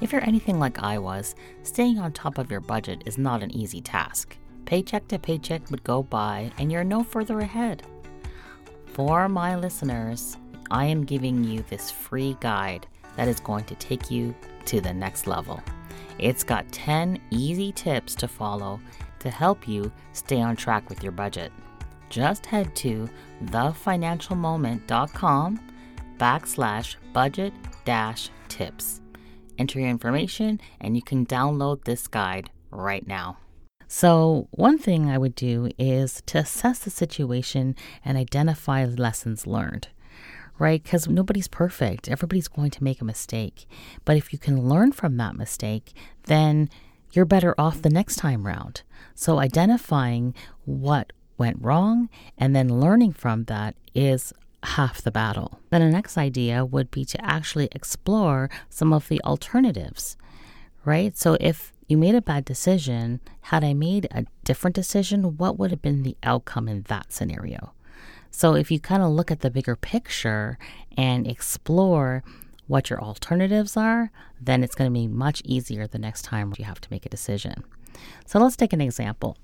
If 0.00 0.12
you're 0.12 0.24
anything 0.24 0.58
like 0.58 0.82
I 0.82 0.98
was, 0.98 1.34
staying 1.62 1.98
on 1.98 2.12
top 2.12 2.36
of 2.36 2.50
your 2.50 2.60
budget 2.60 3.02
is 3.06 3.16
not 3.16 3.42
an 3.42 3.50
easy 3.52 3.80
task. 3.80 4.36
Paycheck 4.64 5.08
to 5.08 5.18
paycheck 5.18 5.70
would 5.70 5.84
go 5.84 6.02
by 6.02 6.52
and 6.58 6.70
you're 6.70 6.84
no 6.84 7.02
further 7.02 7.40
ahead. 7.40 7.86
For 8.94 9.26
my 9.26 9.56
listeners, 9.56 10.36
I 10.70 10.84
am 10.84 11.06
giving 11.06 11.42
you 11.44 11.64
this 11.70 11.90
free 11.90 12.36
guide 12.40 12.86
that 13.16 13.26
is 13.26 13.40
going 13.40 13.64
to 13.64 13.74
take 13.76 14.10
you 14.10 14.34
to 14.66 14.82
the 14.82 14.92
next 14.92 15.26
level. 15.26 15.62
It's 16.18 16.44
got 16.44 16.70
10 16.72 17.18
easy 17.30 17.72
tips 17.72 18.14
to 18.16 18.28
follow 18.28 18.78
to 19.20 19.30
help 19.30 19.66
you 19.66 19.90
stay 20.12 20.42
on 20.42 20.56
track 20.56 20.90
with 20.90 21.02
your 21.02 21.12
budget. 21.12 21.50
Just 22.10 22.44
head 22.44 22.76
to 22.76 23.08
thefinancialmoment.com 23.44 25.60
backslash 26.18 26.96
budget 27.14 27.54
dash 27.86 28.28
tips. 28.48 29.00
Enter 29.58 29.80
your 29.80 29.88
information 29.88 30.60
and 30.82 30.96
you 30.96 31.02
can 31.02 31.24
download 31.24 31.84
this 31.84 32.06
guide 32.06 32.50
right 32.70 33.06
now. 33.06 33.38
So, 33.94 34.48
one 34.52 34.78
thing 34.78 35.10
I 35.10 35.18
would 35.18 35.34
do 35.34 35.68
is 35.78 36.22
to 36.24 36.38
assess 36.38 36.78
the 36.78 36.88
situation 36.88 37.76
and 38.02 38.16
identify 38.16 38.86
lessons 38.86 39.46
learned 39.46 39.88
right? 40.58 40.82
Because 40.82 41.08
nobody's 41.08 41.48
perfect. 41.48 42.08
Everybody's 42.08 42.46
going 42.46 42.70
to 42.70 42.84
make 42.84 43.00
a 43.00 43.04
mistake. 43.04 43.66
But 44.04 44.16
if 44.16 44.32
you 44.32 44.38
can 44.38 44.68
learn 44.68 44.92
from 44.92 45.16
that 45.16 45.34
mistake, 45.34 45.92
then 46.24 46.70
you're 47.12 47.24
better 47.24 47.54
off 47.58 47.82
the 47.82 47.90
next 47.90 48.16
time 48.16 48.46
round. 48.46 48.82
So 49.14 49.38
identifying 49.38 50.34
what 50.64 51.12
went 51.36 51.56
wrong 51.60 52.08
and 52.38 52.54
then 52.54 52.80
learning 52.80 53.14
from 53.14 53.44
that 53.44 53.74
is 53.94 54.32
half 54.62 55.02
the 55.02 55.10
battle. 55.10 55.58
Then 55.70 55.80
the 55.80 55.90
next 55.90 56.16
idea 56.16 56.64
would 56.64 56.90
be 56.90 57.04
to 57.06 57.24
actually 57.24 57.68
explore 57.72 58.48
some 58.70 58.92
of 58.92 59.08
the 59.08 59.20
alternatives, 59.24 60.16
right? 60.84 61.16
So 61.16 61.36
if 61.40 61.71
you 61.86 61.96
made 61.98 62.14
a 62.14 62.22
bad 62.22 62.44
decision, 62.44 63.20
had 63.42 63.64
I 63.64 63.74
made 63.74 64.08
a 64.10 64.24
different 64.44 64.74
decision, 64.74 65.36
what 65.36 65.58
would 65.58 65.70
have 65.70 65.82
been 65.82 66.02
the 66.02 66.16
outcome 66.22 66.68
in 66.68 66.82
that 66.88 67.12
scenario? 67.12 67.72
So 68.30 68.54
if 68.54 68.70
you 68.70 68.80
kind 68.80 69.02
of 69.02 69.10
look 69.10 69.30
at 69.30 69.40
the 69.40 69.50
bigger 69.50 69.76
picture 69.76 70.58
and 70.96 71.26
explore 71.26 72.24
what 72.66 72.88
your 72.88 73.02
alternatives 73.02 73.76
are, 73.76 74.10
then 74.40 74.64
it's 74.64 74.74
going 74.74 74.90
to 74.90 74.94
be 74.94 75.06
much 75.06 75.42
easier 75.44 75.86
the 75.86 75.98
next 75.98 76.22
time 76.22 76.54
you 76.56 76.64
have 76.64 76.80
to 76.80 76.88
make 76.90 77.04
a 77.04 77.10
decision. 77.10 77.62
So 78.24 78.38
let's 78.38 78.56
take 78.56 78.72
an 78.72 78.80
example. 78.80 79.36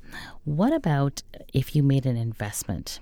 What 0.44 0.72
about 0.72 1.22
if 1.52 1.76
you 1.76 1.82
made 1.82 2.06
an 2.06 2.16
investment? 2.16 3.00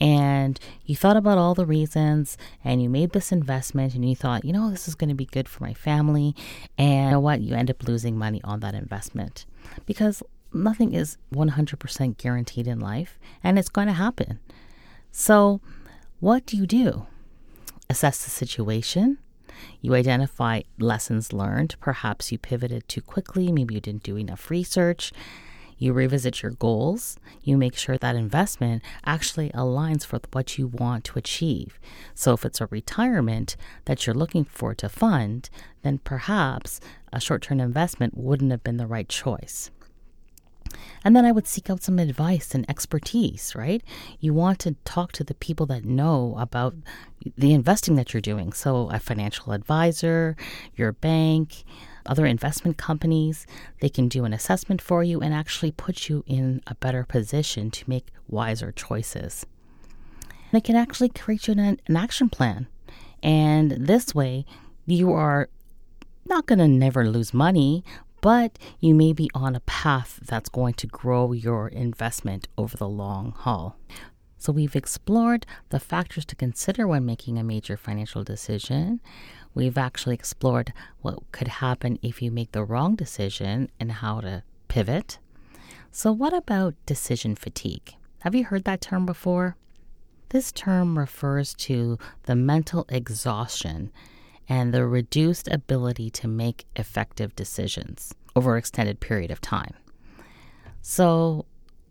And 0.00 0.58
you 0.84 0.96
thought 0.96 1.16
about 1.16 1.38
all 1.38 1.54
the 1.54 1.66
reasons 1.66 2.36
and 2.64 2.82
you 2.82 2.88
made 2.88 3.12
this 3.12 3.32
investment 3.32 3.94
and 3.94 4.08
you 4.08 4.16
thought, 4.16 4.44
you 4.44 4.52
know, 4.52 4.70
this 4.70 4.88
is 4.88 4.94
going 4.94 5.10
to 5.10 5.14
be 5.14 5.26
good 5.26 5.48
for 5.48 5.62
my 5.62 5.74
family. 5.74 6.34
And 6.78 7.04
you 7.04 7.10
know 7.12 7.20
what? 7.20 7.40
You 7.40 7.54
end 7.54 7.70
up 7.70 7.82
losing 7.86 8.16
money 8.16 8.40
on 8.42 8.60
that 8.60 8.74
investment 8.74 9.44
because 9.86 10.22
nothing 10.52 10.92
is 10.94 11.18
100% 11.34 12.16
guaranteed 12.16 12.66
in 12.66 12.80
life 12.80 13.18
and 13.42 13.58
it's 13.58 13.68
going 13.68 13.88
to 13.88 13.92
happen. 13.92 14.40
So, 15.10 15.60
what 16.20 16.46
do 16.46 16.56
you 16.56 16.66
do? 16.66 17.06
Assess 17.90 18.24
the 18.24 18.30
situation. 18.30 19.18
You 19.80 19.94
identify 19.94 20.62
lessons 20.78 21.32
learned. 21.32 21.76
Perhaps 21.80 22.32
you 22.32 22.38
pivoted 22.38 22.88
too 22.88 23.02
quickly. 23.02 23.52
Maybe 23.52 23.74
you 23.74 23.80
didn't 23.80 24.02
do 24.04 24.16
enough 24.16 24.50
research. 24.50 25.12
You 25.82 25.92
revisit 25.92 26.42
your 26.42 26.52
goals. 26.52 27.18
You 27.42 27.58
make 27.58 27.74
sure 27.74 27.98
that 27.98 28.14
investment 28.14 28.84
actually 29.04 29.50
aligns 29.50 30.12
with 30.12 30.32
what 30.32 30.56
you 30.56 30.68
want 30.68 31.02
to 31.06 31.18
achieve. 31.18 31.80
So, 32.14 32.34
if 32.34 32.44
it's 32.44 32.60
a 32.60 32.66
retirement 32.66 33.56
that 33.86 34.06
you're 34.06 34.14
looking 34.14 34.44
for 34.44 34.76
to 34.76 34.88
fund, 34.88 35.50
then 35.82 35.98
perhaps 35.98 36.78
a 37.12 37.18
short 37.18 37.42
term 37.42 37.58
investment 37.58 38.16
wouldn't 38.16 38.52
have 38.52 38.62
been 38.62 38.76
the 38.76 38.86
right 38.86 39.08
choice. 39.08 39.72
And 41.02 41.16
then 41.16 41.24
I 41.24 41.32
would 41.32 41.48
seek 41.48 41.68
out 41.68 41.82
some 41.82 41.98
advice 41.98 42.54
and 42.54 42.64
expertise, 42.70 43.52
right? 43.56 43.82
You 44.20 44.32
want 44.34 44.60
to 44.60 44.76
talk 44.84 45.10
to 45.12 45.24
the 45.24 45.34
people 45.34 45.66
that 45.66 45.84
know 45.84 46.36
about 46.38 46.76
the 47.36 47.52
investing 47.52 47.96
that 47.96 48.14
you're 48.14 48.20
doing. 48.20 48.52
So, 48.52 48.88
a 48.90 49.00
financial 49.00 49.52
advisor, 49.52 50.36
your 50.76 50.92
bank, 50.92 51.64
other 52.06 52.26
investment 52.26 52.76
companies, 52.76 53.46
they 53.80 53.88
can 53.88 54.08
do 54.08 54.24
an 54.24 54.32
assessment 54.32 54.80
for 54.80 55.02
you 55.02 55.20
and 55.20 55.32
actually 55.32 55.72
put 55.72 56.08
you 56.08 56.24
in 56.26 56.62
a 56.66 56.74
better 56.74 57.04
position 57.04 57.70
to 57.70 57.88
make 57.88 58.08
wiser 58.28 58.72
choices. 58.72 59.46
They 60.52 60.60
can 60.60 60.76
actually 60.76 61.08
create 61.08 61.48
you 61.48 61.52
an, 61.52 61.80
an 61.86 61.96
action 61.96 62.28
plan. 62.28 62.66
And 63.22 63.72
this 63.72 64.14
way, 64.14 64.44
you 64.86 65.12
are 65.12 65.48
not 66.26 66.46
going 66.46 66.58
to 66.58 66.68
never 66.68 67.08
lose 67.08 67.32
money, 67.32 67.84
but 68.20 68.58
you 68.80 68.94
may 68.94 69.12
be 69.12 69.30
on 69.34 69.56
a 69.56 69.60
path 69.60 70.20
that's 70.22 70.48
going 70.48 70.74
to 70.74 70.86
grow 70.86 71.32
your 71.32 71.68
investment 71.68 72.48
over 72.56 72.76
the 72.76 72.88
long 72.88 73.32
haul. 73.32 73.76
So, 74.38 74.52
we've 74.52 74.74
explored 74.74 75.46
the 75.68 75.78
factors 75.78 76.24
to 76.26 76.34
consider 76.34 76.86
when 76.86 77.06
making 77.06 77.38
a 77.38 77.44
major 77.44 77.76
financial 77.76 78.24
decision. 78.24 79.00
We've 79.54 79.78
actually 79.78 80.14
explored 80.14 80.72
what 81.00 81.18
could 81.32 81.48
happen 81.48 81.98
if 82.02 82.22
you 82.22 82.30
make 82.30 82.52
the 82.52 82.64
wrong 82.64 82.94
decision 82.94 83.70
and 83.78 83.92
how 83.92 84.20
to 84.20 84.42
pivot. 84.68 85.18
So, 85.90 86.10
what 86.10 86.32
about 86.32 86.74
decision 86.86 87.34
fatigue? 87.34 87.94
Have 88.20 88.34
you 88.34 88.44
heard 88.44 88.64
that 88.64 88.80
term 88.80 89.04
before? 89.04 89.56
This 90.30 90.52
term 90.52 90.98
refers 90.98 91.52
to 91.54 91.98
the 92.22 92.34
mental 92.34 92.86
exhaustion 92.88 93.92
and 94.48 94.72
the 94.72 94.86
reduced 94.86 95.48
ability 95.48 96.08
to 96.10 96.28
make 96.28 96.64
effective 96.76 97.36
decisions 97.36 98.14
over 98.34 98.54
an 98.54 98.58
extended 98.58 99.00
period 99.00 99.30
of 99.30 99.40
time. 99.40 99.74
So, 100.80 101.44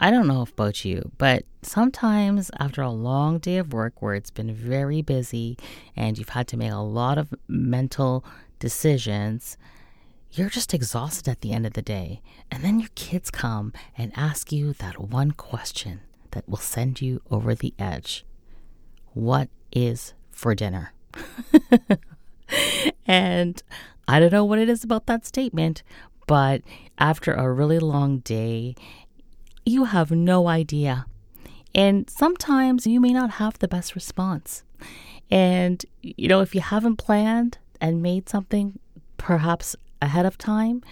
I 0.03 0.09
don't 0.09 0.27
know 0.27 0.41
about 0.41 0.83
you, 0.83 1.11
but 1.19 1.43
sometimes 1.61 2.49
after 2.59 2.81
a 2.81 2.89
long 2.89 3.37
day 3.37 3.57
of 3.57 3.71
work 3.71 4.01
where 4.01 4.15
it's 4.15 4.31
been 4.31 4.51
very 4.51 5.03
busy 5.03 5.59
and 5.95 6.17
you've 6.17 6.29
had 6.29 6.47
to 6.47 6.57
make 6.57 6.71
a 6.71 6.77
lot 6.77 7.19
of 7.19 7.31
mental 7.47 8.25
decisions, 8.57 9.57
you're 10.31 10.49
just 10.49 10.73
exhausted 10.73 11.29
at 11.29 11.41
the 11.41 11.53
end 11.53 11.67
of 11.67 11.73
the 11.73 11.83
day. 11.83 12.23
And 12.49 12.63
then 12.63 12.79
your 12.79 12.89
kids 12.95 13.29
come 13.29 13.73
and 13.95 14.11
ask 14.15 14.51
you 14.51 14.73
that 14.73 14.99
one 14.99 15.33
question 15.33 16.01
that 16.31 16.49
will 16.49 16.57
send 16.57 16.99
you 16.99 17.21
over 17.29 17.53
the 17.53 17.75
edge 17.77 18.25
What 19.13 19.49
is 19.71 20.15
for 20.31 20.55
dinner? 20.55 20.93
and 23.05 23.61
I 24.07 24.19
don't 24.19 24.31
know 24.31 24.45
what 24.45 24.57
it 24.57 24.67
is 24.67 24.83
about 24.83 25.05
that 25.05 25.27
statement, 25.27 25.83
but 26.25 26.61
after 26.97 27.33
a 27.33 27.51
really 27.51 27.79
long 27.79 28.19
day, 28.19 28.75
you 29.65 29.85
have 29.85 30.11
no 30.11 30.47
idea. 30.47 31.05
And 31.73 32.09
sometimes 32.09 32.85
you 32.85 32.99
may 32.99 33.13
not 33.13 33.31
have 33.31 33.59
the 33.59 33.67
best 33.67 33.95
response. 33.95 34.63
And, 35.29 35.85
you 36.01 36.27
know, 36.27 36.41
if 36.41 36.53
you 36.53 36.61
haven't 36.61 36.97
planned 36.97 37.57
and 37.79 38.01
made 38.01 38.27
something 38.27 38.79
perhaps 39.17 39.75
ahead 40.01 40.25
of 40.25 40.37
time, 40.37 40.83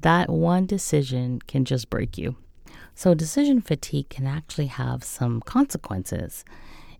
that 0.00 0.30
one 0.30 0.66
decision 0.66 1.40
can 1.46 1.64
just 1.64 1.90
break 1.90 2.16
you. 2.16 2.36
So, 2.94 3.14
decision 3.14 3.60
fatigue 3.60 4.08
can 4.08 4.26
actually 4.26 4.66
have 4.66 5.02
some 5.02 5.40
consequences. 5.40 6.44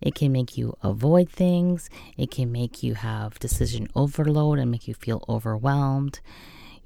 It 0.00 0.14
can 0.14 0.32
make 0.32 0.56
you 0.56 0.76
avoid 0.82 1.28
things. 1.28 1.90
It 2.16 2.30
can 2.30 2.52
make 2.52 2.82
you 2.82 2.94
have 2.94 3.38
decision 3.38 3.88
overload 3.94 4.58
and 4.58 4.70
make 4.70 4.86
you 4.86 4.94
feel 4.94 5.24
overwhelmed. 5.28 6.20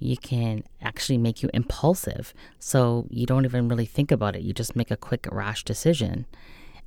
You 0.02 0.16
can 0.16 0.64
actually 0.80 1.18
make 1.18 1.42
you 1.42 1.50
impulsive. 1.54 2.34
So 2.58 3.06
you 3.10 3.26
don't 3.26 3.44
even 3.44 3.68
really 3.68 3.86
think 3.86 4.10
about 4.10 4.36
it. 4.36 4.42
You 4.42 4.52
just 4.52 4.76
make 4.76 4.90
a 4.90 4.96
quick, 4.96 5.26
rash 5.30 5.64
decision. 5.64 6.26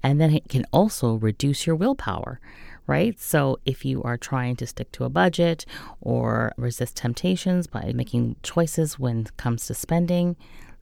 And 0.03 0.21
then 0.21 0.33
it 0.33 0.49
can 0.49 0.65
also 0.71 1.15
reduce 1.15 1.65
your 1.65 1.75
willpower, 1.75 2.39
right? 2.85 3.19
So 3.19 3.57
if 3.65 3.85
you 3.85 4.03
are 4.03 4.17
trying 4.17 4.55
to 4.57 4.67
stick 4.67 4.91
to 4.93 5.05
a 5.05 5.09
budget 5.09 5.65
or 6.01 6.53
resist 6.57 6.97
temptations 6.97 7.65
by 7.65 7.91
making 7.93 8.35
choices 8.43 8.99
when 8.99 9.21
it 9.21 9.37
comes 9.37 9.65
to 9.67 9.73
spending, 9.73 10.35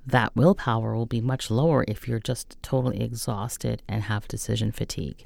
that 0.05 0.35
willpower 0.35 0.95
will 0.95 1.05
be 1.05 1.21
much 1.21 1.49
lower 1.49 1.85
if 1.87 2.07
you're 2.07 2.19
just 2.19 2.57
totally 2.61 3.01
exhausted 3.01 3.81
and 3.87 4.03
have 4.03 4.27
decision 4.27 4.71
fatigue. 4.71 5.25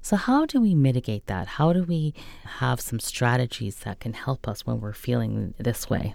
So, 0.00 0.14
how 0.16 0.46
do 0.46 0.60
we 0.60 0.74
mitigate 0.74 1.26
that? 1.26 1.48
How 1.48 1.72
do 1.72 1.82
we 1.82 2.14
have 2.60 2.80
some 2.80 3.00
strategies 3.00 3.76
that 3.78 3.98
can 3.98 4.12
help 4.12 4.46
us 4.46 4.64
when 4.64 4.80
we're 4.80 4.92
feeling 4.92 5.54
this 5.58 5.90
way? 5.90 6.14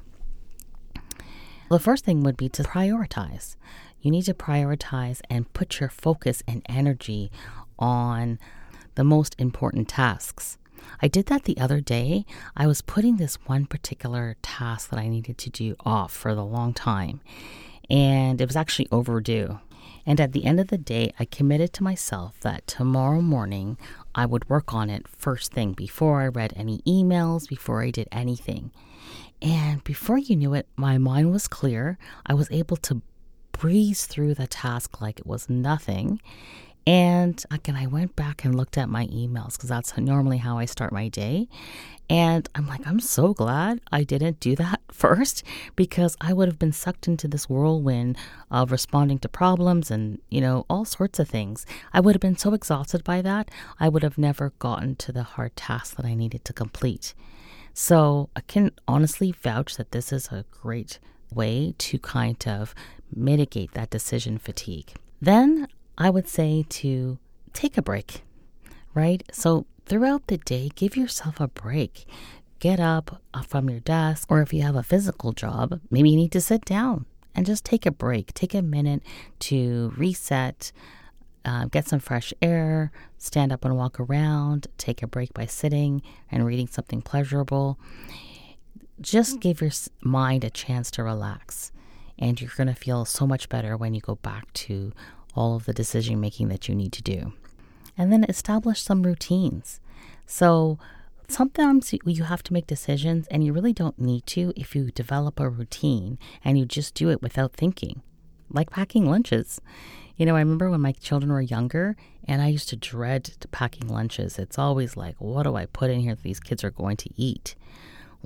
The 1.70 1.80
first 1.80 2.04
thing 2.04 2.24
would 2.24 2.38
be 2.38 2.50
to 2.50 2.64
prioritize. 2.64 3.56
You 4.02 4.12
need 4.12 4.24
to 4.24 4.34
prioritize 4.34 5.22
and 5.30 5.52
put 5.54 5.80
your 5.80 5.90
focus 5.90 6.42
and 6.48 6.66
energy 6.68 7.32
on 7.78 8.40
the 8.96 9.04
most 9.04 9.36
important 9.38 9.88
tasks. 9.88 10.58
I 11.02 11.08
did 11.08 11.28
that 11.28 11.44
the 11.44 11.58
other 11.58 11.80
day. 11.80 12.26
I 12.58 12.66
was 12.66 12.82
putting 12.82 13.18
this 13.18 13.36
one 13.46 13.66
particular 13.66 14.36
task 14.42 14.90
that 14.90 15.00
I 15.00 15.08
needed 15.08 15.38
to 15.38 15.50
do 15.50 15.76
off 15.86 16.12
for 16.12 16.34
the 16.34 16.46
long 16.46 16.74
time 16.74 17.22
and 17.90 18.40
it 18.40 18.48
was 18.48 18.56
actually 18.56 18.88
overdue. 18.92 19.60
And 20.06 20.20
at 20.20 20.32
the 20.32 20.46
end 20.46 20.60
of 20.60 20.68
the 20.68 20.78
day, 20.78 21.12
I 21.20 21.26
committed 21.26 21.74
to 21.74 21.84
myself 21.84 22.40
that 22.42 22.68
tomorrow 22.68 23.22
morning 23.22 23.78
I 24.16 24.26
would 24.26 24.50
work 24.50 24.74
on 24.74 24.90
it 24.90 25.08
first 25.08 25.52
thing 25.52 25.74
before 25.74 26.22
I 26.22 26.28
read 26.28 26.54
any 26.56 26.80
emails, 26.80 27.48
before 27.48 27.84
I 27.84 27.92
did 27.92 28.08
anything. 28.12 28.72
And 29.42 29.84
before 29.84 30.18
you 30.18 30.36
knew 30.36 30.54
it, 30.54 30.68
my 30.76 30.98
mind 30.98 31.32
was 31.32 31.48
clear. 31.48 31.98
I 32.26 32.34
was 32.34 32.52
able 32.52 32.78
to 32.78 33.02
breeze 33.52 34.06
through 34.06 34.34
the 34.36 34.48
task 34.48 35.02
like 35.02 35.20
it 35.20 35.28
was 35.28 35.50
nothing. 35.50 36.22
And 36.88 37.44
again, 37.52 37.76
I 37.76 37.86
went 37.86 38.16
back 38.16 38.44
and 38.44 38.56
looked 38.56 38.78
at 38.78 38.90
my 38.90 39.06
emails 39.08 39.54
because 39.54 39.70
that's 39.70 39.96
normally 39.98 40.38
how 40.38 40.58
I 40.58 40.66
start 40.66 40.92
my 40.92 41.08
day. 41.08 41.48
And 42.10 42.50
I'm 42.56 42.68
like, 42.68 42.86
I'm 42.88 43.00
so 43.00 43.34
glad 43.34 43.82
I 43.92 44.04
didn't 44.04 44.40
do 44.40 44.56
that 44.56 44.82
first 44.92 45.44
because 45.76 46.18
I 46.20 46.34
would 46.34 46.48
have 46.48 46.58
been 46.58 46.72
sucked 46.72 47.08
into 47.08 47.28
this 47.28 47.48
whirlwind 47.48 48.18
of 48.50 48.72
responding 48.72 49.20
to 49.20 49.30
problems 49.30 49.92
and, 49.92 50.20
you 50.30 50.42
know, 50.42 50.66
all 50.70 50.86
sorts 50.86 51.20
of 51.20 51.30
things. 51.30 51.66
I 51.94 52.00
would 52.00 52.16
have 52.16 52.22
been 52.22 52.38
so 52.38 52.54
exhausted 52.54 53.04
by 53.04 53.22
that, 53.22 53.52
I 53.80 53.90
would 53.90 54.02
have 54.02 54.18
never 54.18 54.54
gotten 54.58 54.96
to 54.96 55.12
the 55.12 55.24
hard 55.24 55.56
task 55.56 55.96
that 55.98 56.06
I 56.06 56.16
needed 56.16 56.44
to 56.46 56.54
complete. 56.54 57.14
So 57.82 58.30
I 58.36 58.42
can 58.42 58.72
honestly 58.90 59.32
vouch 59.32 59.78
that 59.78 59.94
this 59.94 60.12
is 60.12 60.28
a 60.28 60.44
great 60.52 61.00
way 61.34 61.76
to 61.78 61.98
kind 61.98 62.46
of 62.46 62.76
mitigate 63.16 63.72
that 63.72 63.90
decision 63.90 64.38
fatigue. 64.38 64.92
Then 65.22 65.66
I 65.98 66.10
would 66.10 66.28
say 66.28 66.66
to 66.82 67.20
take 67.54 67.78
a 67.78 67.82
break, 67.82 68.24
right? 68.94 69.24
So 69.32 69.66
throughout 69.86 70.28
the 70.28 70.40
day, 70.40 70.72
give 70.76 70.98
yourself 70.98 71.40
a 71.40 71.48
break. 71.48 72.06
Get 72.60 72.82
up 72.82 73.22
uh, 73.34 73.44
from 73.44 73.70
your 73.70 73.80
desk, 73.80 74.30
or 74.30 74.42
if 74.42 74.52
you 74.52 74.62
have 74.64 74.76
a 74.76 74.84
physical 74.84 75.32
job, 75.32 75.80
maybe 75.90 76.10
you 76.10 76.18
need 76.18 76.34
to 76.34 76.42
sit 76.42 76.66
down 76.66 77.06
and 77.34 77.46
just 77.46 77.64
take 77.64 77.86
a 77.86 77.92
break. 77.92 78.34
Take 78.34 78.54
a 78.54 78.62
minute 78.62 79.04
to 79.48 79.94
reset, 79.96 80.74
uh, 81.46 81.66
get 81.66 81.88
some 81.88 82.00
fresh 82.00 82.34
air, 82.42 82.92
stand 83.18 83.52
up 83.52 83.66
and 83.66 83.78
walk 83.78 84.00
around, 84.00 84.68
take 84.78 85.02
a 85.02 85.08
break 85.08 85.34
by 85.34 85.46
sitting 85.46 86.02
and 86.32 86.46
reading 86.46 86.68
something 86.68 87.02
pleasurable. 87.02 87.80
Just 89.02 89.40
give 89.40 89.62
your 89.62 89.72
mind 90.02 90.44
a 90.44 90.50
chance 90.50 90.92
to 90.92 91.04
relax, 91.04 91.72
and 92.18 92.40
you're 92.40 92.52
going 92.58 92.68
to 92.68 92.74
feel 92.74 93.06
so 93.06 93.26
much 93.26 93.48
better 93.48 93.78
when 93.78 93.94
you 93.94 94.02
go 94.02 94.16
back 94.16 94.52
to 94.54 94.92
all 95.36 95.56
of 95.56 95.66
the 95.66 95.74
decision 95.74 96.20
making 96.20 96.50
that 96.50 96.68
you 96.68 96.76
need 96.76 96.92
to 96.94 97.02
do. 97.02 97.34
And 97.98 98.12
then 98.12 98.26
establish 98.26 98.82
some 98.82 99.04
routines. 99.04 99.80
So 100.26 100.78
sometimes 101.28 101.94
you 102.06 102.24
have 102.24 102.44
to 102.44 102.54
make 102.54 102.68
decisions 102.68 103.28
and 103.28 103.44
you 103.44 103.54
really 103.54 103.74
don't 103.74 104.00
need 104.00 104.26
to 104.28 104.54
if 104.56 104.76
you 104.76 104.92
develop 104.92 105.40
a 105.40 105.50
routine 105.50 106.18
and 106.44 106.58
you 106.58 106.66
just 106.66 106.94
do 106.94 107.10
it 107.10 107.22
without 107.22 107.54
thinking, 107.54 108.02
like 108.50 108.70
packing 108.70 109.10
lunches. 109.10 109.62
You 110.20 110.26
know, 110.26 110.36
I 110.36 110.40
remember 110.40 110.70
when 110.70 110.82
my 110.82 110.92
children 110.92 111.32
were 111.32 111.40
younger 111.40 111.96
and 112.26 112.42
I 112.42 112.48
used 112.48 112.68
to 112.70 112.76
dread 112.76 113.32
packing 113.52 113.88
lunches. 113.88 114.38
It's 114.38 114.60
always 114.60 114.98
like, 114.98 115.16
what 115.18 115.44
do 115.44 115.56
I 115.56 115.66
put 115.66 115.90
in 115.90 116.02
here 116.02 116.14
that 116.14 116.24
these 116.24 116.42
kids 116.42 116.62
are 116.66 116.72
going 116.72 116.98
to 116.98 117.10
eat? 117.16 117.56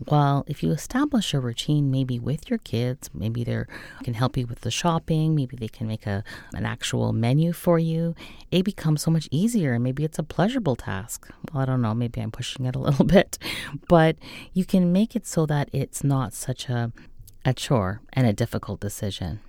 Well, 0.07 0.43
if 0.47 0.63
you 0.63 0.71
establish 0.71 1.35
a 1.35 1.39
routine, 1.39 1.91
maybe 1.91 2.17
with 2.17 2.49
your 2.49 2.57
kids, 2.57 3.11
maybe 3.13 3.43
they 3.43 3.63
can 4.03 4.15
help 4.15 4.35
you 4.35 4.47
with 4.47 4.61
the 4.61 4.71
shopping, 4.71 5.35
maybe 5.35 5.55
they 5.55 5.67
can 5.67 5.85
make 5.85 6.07
a 6.07 6.23
an 6.55 6.65
actual 6.65 7.13
menu 7.13 7.53
for 7.53 7.77
you. 7.77 8.15
It 8.49 8.65
becomes 8.65 9.03
so 9.03 9.11
much 9.11 9.29
easier, 9.29 9.73
and 9.73 9.83
maybe 9.83 10.03
it's 10.03 10.17
a 10.17 10.23
pleasurable 10.23 10.75
task. 10.75 11.29
Well, 11.51 11.61
I 11.61 11.65
don't 11.65 11.83
know, 11.83 11.93
maybe 11.93 12.21
I'm 12.21 12.31
pushing 12.31 12.65
it 12.65 12.75
a 12.75 12.79
little 12.87 13.05
bit, 13.05 13.37
but 13.87 14.15
you 14.51 14.65
can 14.65 14.91
make 14.91 15.15
it 15.15 15.27
so 15.27 15.45
that 15.45 15.69
it's 15.71 16.03
not 16.03 16.33
such 16.33 16.69
a 16.69 16.91
a 17.45 17.53
chore 17.53 18.01
and 18.13 18.25
a 18.25 18.33
difficult 18.33 18.79
decision. 18.79 19.41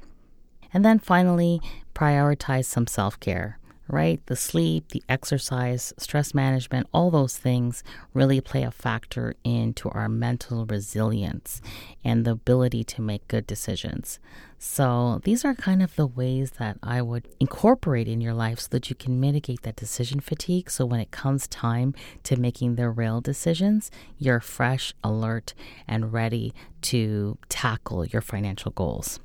And 0.75 0.85
then 0.85 0.99
finally, 0.99 1.61
prioritize 1.95 2.67
some 2.67 2.87
self 2.87 3.19
care 3.21 3.59
right? 3.89 4.25
The 4.27 4.37
sleep, 4.37 4.89
the 4.89 5.03
exercise, 5.09 5.93
stress 5.99 6.35
management, 6.35 6.89
all 6.93 7.11
those 7.11 7.37
things 7.37 7.83
really 8.13 8.41
play 8.41 8.63
a 8.63 8.71
factor 8.71 9.35
into 9.45 9.89
our 9.91 10.09
mental 10.09 10.65
resilience 10.67 11.61
and 12.03 12.25
the 12.25 12.33
ability 12.33 12.85
to 12.85 13.03
make 13.03 13.29
good 13.29 13.47
decisions. 13.47 14.19
So, 14.59 15.21
these 15.25 15.45
are 15.45 15.55
kind 15.55 15.83
of 15.83 15.95
the 15.97 16.07
ways 16.07 16.53
that 16.53 16.79
I 16.83 17.03
would 17.03 17.29
incorporate 17.39 18.09
in 18.09 18.23
your 18.23 18.33
life 18.33 18.61
so 18.61 18.69
that 18.71 18.89
you 18.89 18.97
can 18.97 19.21
mitigate 19.21 19.63
that 19.63 19.77
decision 19.77 20.21
fatigue. 20.21 20.71
So, 20.71 20.87
when 20.87 21.01
it 21.01 21.11
comes 21.11 21.47
time 21.49 21.95
to 22.23 22.37
making 22.37 22.77
the 22.77 22.89
real 22.89 23.21
decisions, 23.21 23.91
you're 24.17 24.41
fresh, 24.41 24.95
alert, 25.05 25.53
and 25.87 26.15
ready 26.15 26.55
to 26.83 27.37
tackle 27.51 28.07
your 28.07 28.23
financial 28.23 28.71
goals. 28.71 29.21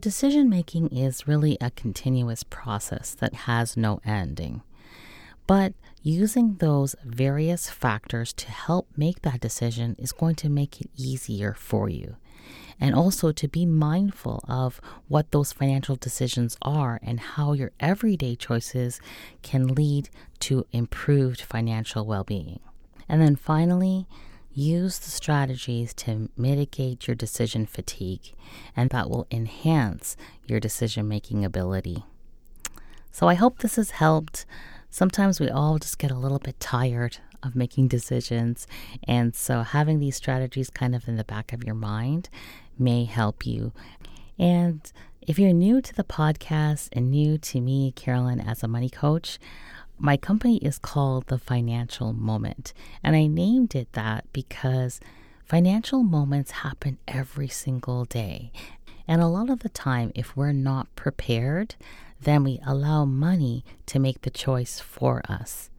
Decision 0.00 0.50
making 0.50 0.88
is 0.88 1.26
really 1.26 1.56
a 1.58 1.70
continuous 1.70 2.42
process 2.44 3.14
that 3.14 3.32
has 3.32 3.78
no 3.78 4.00
ending. 4.04 4.62
But 5.46 5.72
using 6.02 6.56
those 6.56 6.94
various 7.02 7.70
factors 7.70 8.34
to 8.34 8.50
help 8.50 8.88
make 8.96 9.22
that 9.22 9.40
decision 9.40 9.96
is 9.98 10.12
going 10.12 10.34
to 10.36 10.50
make 10.50 10.82
it 10.82 10.90
easier 10.96 11.54
for 11.54 11.88
you. 11.88 12.16
And 12.78 12.94
also 12.94 13.32
to 13.32 13.48
be 13.48 13.64
mindful 13.64 14.44
of 14.46 14.82
what 15.08 15.30
those 15.30 15.52
financial 15.52 15.96
decisions 15.96 16.58
are 16.60 17.00
and 17.02 17.18
how 17.18 17.54
your 17.54 17.72
everyday 17.80 18.36
choices 18.36 19.00
can 19.42 19.68
lead 19.68 20.10
to 20.40 20.66
improved 20.72 21.40
financial 21.40 22.04
well 22.04 22.22
being. 22.22 22.60
And 23.08 23.22
then 23.22 23.34
finally, 23.34 24.06
Use 24.58 24.98
the 24.98 25.10
strategies 25.10 25.92
to 25.92 26.30
mitigate 26.34 27.06
your 27.06 27.14
decision 27.14 27.66
fatigue, 27.66 28.32
and 28.74 28.88
that 28.88 29.10
will 29.10 29.26
enhance 29.30 30.16
your 30.46 30.60
decision 30.60 31.06
making 31.06 31.44
ability. 31.44 32.04
So, 33.12 33.28
I 33.28 33.34
hope 33.34 33.58
this 33.58 33.76
has 33.76 33.90
helped. 33.90 34.46
Sometimes 34.88 35.40
we 35.40 35.50
all 35.50 35.78
just 35.78 35.98
get 35.98 36.10
a 36.10 36.16
little 36.16 36.38
bit 36.38 36.58
tired 36.58 37.18
of 37.42 37.54
making 37.54 37.88
decisions, 37.88 38.66
and 39.06 39.36
so 39.36 39.60
having 39.60 39.98
these 39.98 40.16
strategies 40.16 40.70
kind 40.70 40.94
of 40.94 41.06
in 41.06 41.16
the 41.16 41.24
back 41.24 41.52
of 41.52 41.62
your 41.62 41.74
mind 41.74 42.30
may 42.78 43.04
help 43.04 43.44
you. 43.44 43.74
And 44.38 44.90
if 45.20 45.38
you're 45.38 45.52
new 45.52 45.82
to 45.82 45.94
the 45.94 46.02
podcast 46.02 46.88
and 46.92 47.10
new 47.10 47.36
to 47.36 47.60
me, 47.60 47.92
Carolyn, 47.92 48.40
as 48.40 48.62
a 48.62 48.68
money 48.68 48.88
coach, 48.88 49.38
my 49.98 50.16
company 50.16 50.58
is 50.58 50.78
called 50.78 51.26
The 51.26 51.38
Financial 51.38 52.12
Moment, 52.12 52.72
and 53.02 53.16
I 53.16 53.26
named 53.26 53.74
it 53.74 53.92
that 53.92 54.24
because 54.32 55.00
financial 55.44 56.02
moments 56.02 56.50
happen 56.50 56.98
every 57.08 57.48
single 57.48 58.04
day. 58.04 58.52
And 59.08 59.22
a 59.22 59.28
lot 59.28 59.48
of 59.48 59.60
the 59.60 59.68
time, 59.68 60.12
if 60.14 60.36
we're 60.36 60.52
not 60.52 60.94
prepared, 60.96 61.76
then 62.20 62.44
we 62.44 62.60
allow 62.66 63.04
money 63.04 63.64
to 63.86 63.98
make 63.98 64.22
the 64.22 64.30
choice 64.30 64.80
for 64.80 65.22
us. 65.28 65.70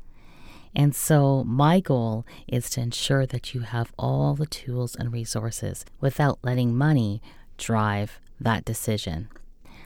And 0.75 0.95
so, 0.95 1.43
my 1.43 1.79
goal 1.79 2.25
is 2.47 2.69
to 2.71 2.81
ensure 2.81 3.25
that 3.25 3.53
you 3.53 3.61
have 3.61 3.93
all 3.97 4.35
the 4.35 4.45
tools 4.45 4.95
and 4.95 5.11
resources 5.11 5.85
without 5.99 6.39
letting 6.43 6.75
money 6.75 7.21
drive 7.57 8.19
that 8.39 8.63
decision. 8.63 9.29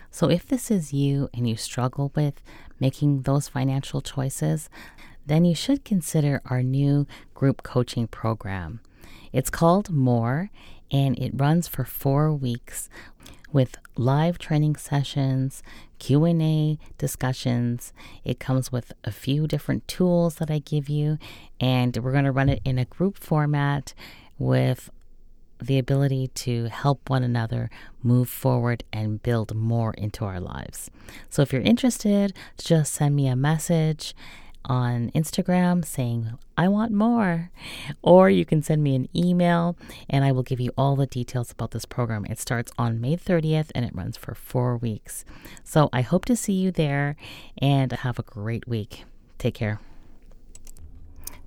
So, 0.10 0.30
if 0.30 0.46
this 0.46 0.70
is 0.70 0.94
you 0.94 1.30
and 1.34 1.48
you 1.48 1.56
struggle 1.56 2.12
with 2.16 2.42
making 2.82 3.22
those 3.22 3.48
financial 3.48 4.02
choices, 4.02 4.70
then 5.26 5.46
you 5.46 5.56
should 5.56 5.86
consider 5.86 6.42
our 6.46 6.64
new 6.64 7.08
group 7.34 7.64
coaching 7.64 8.08
program. 8.08 8.82
It's 9.32 9.50
called 9.50 9.90
More 9.90 10.50
and 10.92 11.18
it 11.18 11.32
runs 11.36 11.68
for 11.68 11.86
four 11.86 12.34
weeks 12.34 12.90
with 13.54 13.78
live 13.96 14.38
training 14.38 14.76
sessions, 14.76 15.62
Q&A 16.00 16.78
discussions. 16.98 17.94
It 18.24 18.40
comes 18.40 18.72
with 18.72 18.92
a 19.04 19.12
few 19.12 19.48
different 19.48 19.88
tools 19.88 20.36
that 20.36 20.50
I 20.50 20.60
give 20.60 20.90
you 20.90 21.18
and 21.60 21.96
we're 21.98 22.12
going 22.12 22.26
to 22.26 22.32
run 22.32 22.50
it 22.50 22.62
in 22.66 22.78
a 22.78 22.86
group 22.86 23.18
format 23.18 23.94
with 24.38 24.90
the 25.62 25.78
ability 25.78 26.28
to 26.28 26.66
help 26.66 27.10
one 27.10 27.24
another 27.24 27.70
move 28.02 28.30
forward 28.30 28.84
and 28.92 29.22
build 29.22 29.56
more 29.56 29.94
into 29.94 30.26
our 30.26 30.40
lives. 30.40 30.90
So 31.30 31.42
if 31.42 31.54
you're 31.54 31.62
interested, 31.62 32.34
just 32.58 32.94
send 32.94 33.16
me 33.16 33.28
a 33.28 33.36
message 33.36 34.16
on 34.66 35.10
Instagram 35.12 35.84
saying, 35.84 36.38
I 36.58 36.68
want 36.68 36.92
more. 36.92 37.52
Or 38.02 38.30
you 38.30 38.46
can 38.46 38.62
send 38.62 38.84
me 38.84 38.96
an 38.96 39.10
email 39.16 39.76
and 40.10 40.24
I 40.24 40.32
will 40.32 40.44
give 40.44 40.60
you 40.60 40.72
all 40.78 40.96
the 40.96 41.08
details 41.08 41.52
about 41.52 41.72
this 41.72 41.86
program. 41.86 42.26
It 42.26 42.40
starts 42.40 42.72
on 42.78 43.02
May 43.02 43.18
30th 43.18 43.72
and 43.74 43.86
it 43.86 43.96
runs 43.96 44.18
for 44.18 44.36
four 44.36 44.78
weeks. 44.78 45.26
So 45.64 45.90
I 45.92 46.02
hope 46.02 46.26
to 46.26 46.36
see 46.36 46.54
you 46.54 46.72
there 46.72 47.16
and 47.58 47.92
have 47.92 48.20
a 48.20 48.24
great 48.24 48.68
week. 48.68 49.06
Take 49.38 49.56
care. 49.56 49.80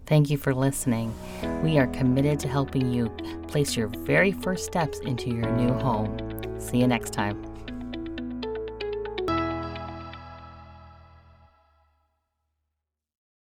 Thank 0.07 0.29
you 0.29 0.37
for 0.37 0.55
listening. 0.55 1.15
We 1.63 1.79
are 1.79 1.87
committed 1.87 2.39
to 2.41 2.49
helping 2.49 2.93
you 2.93 3.09
place 3.49 3.77
your 3.77 3.89
very 3.89 4.33
first 4.33 4.67
steps 4.67 4.99
into 5.01 5.31
your 5.31 5.51
new 5.57 5.73
home. 5.73 6.19
See 6.61 6.79
you 6.79 6.87
next 6.87 7.13
time. 7.13 7.54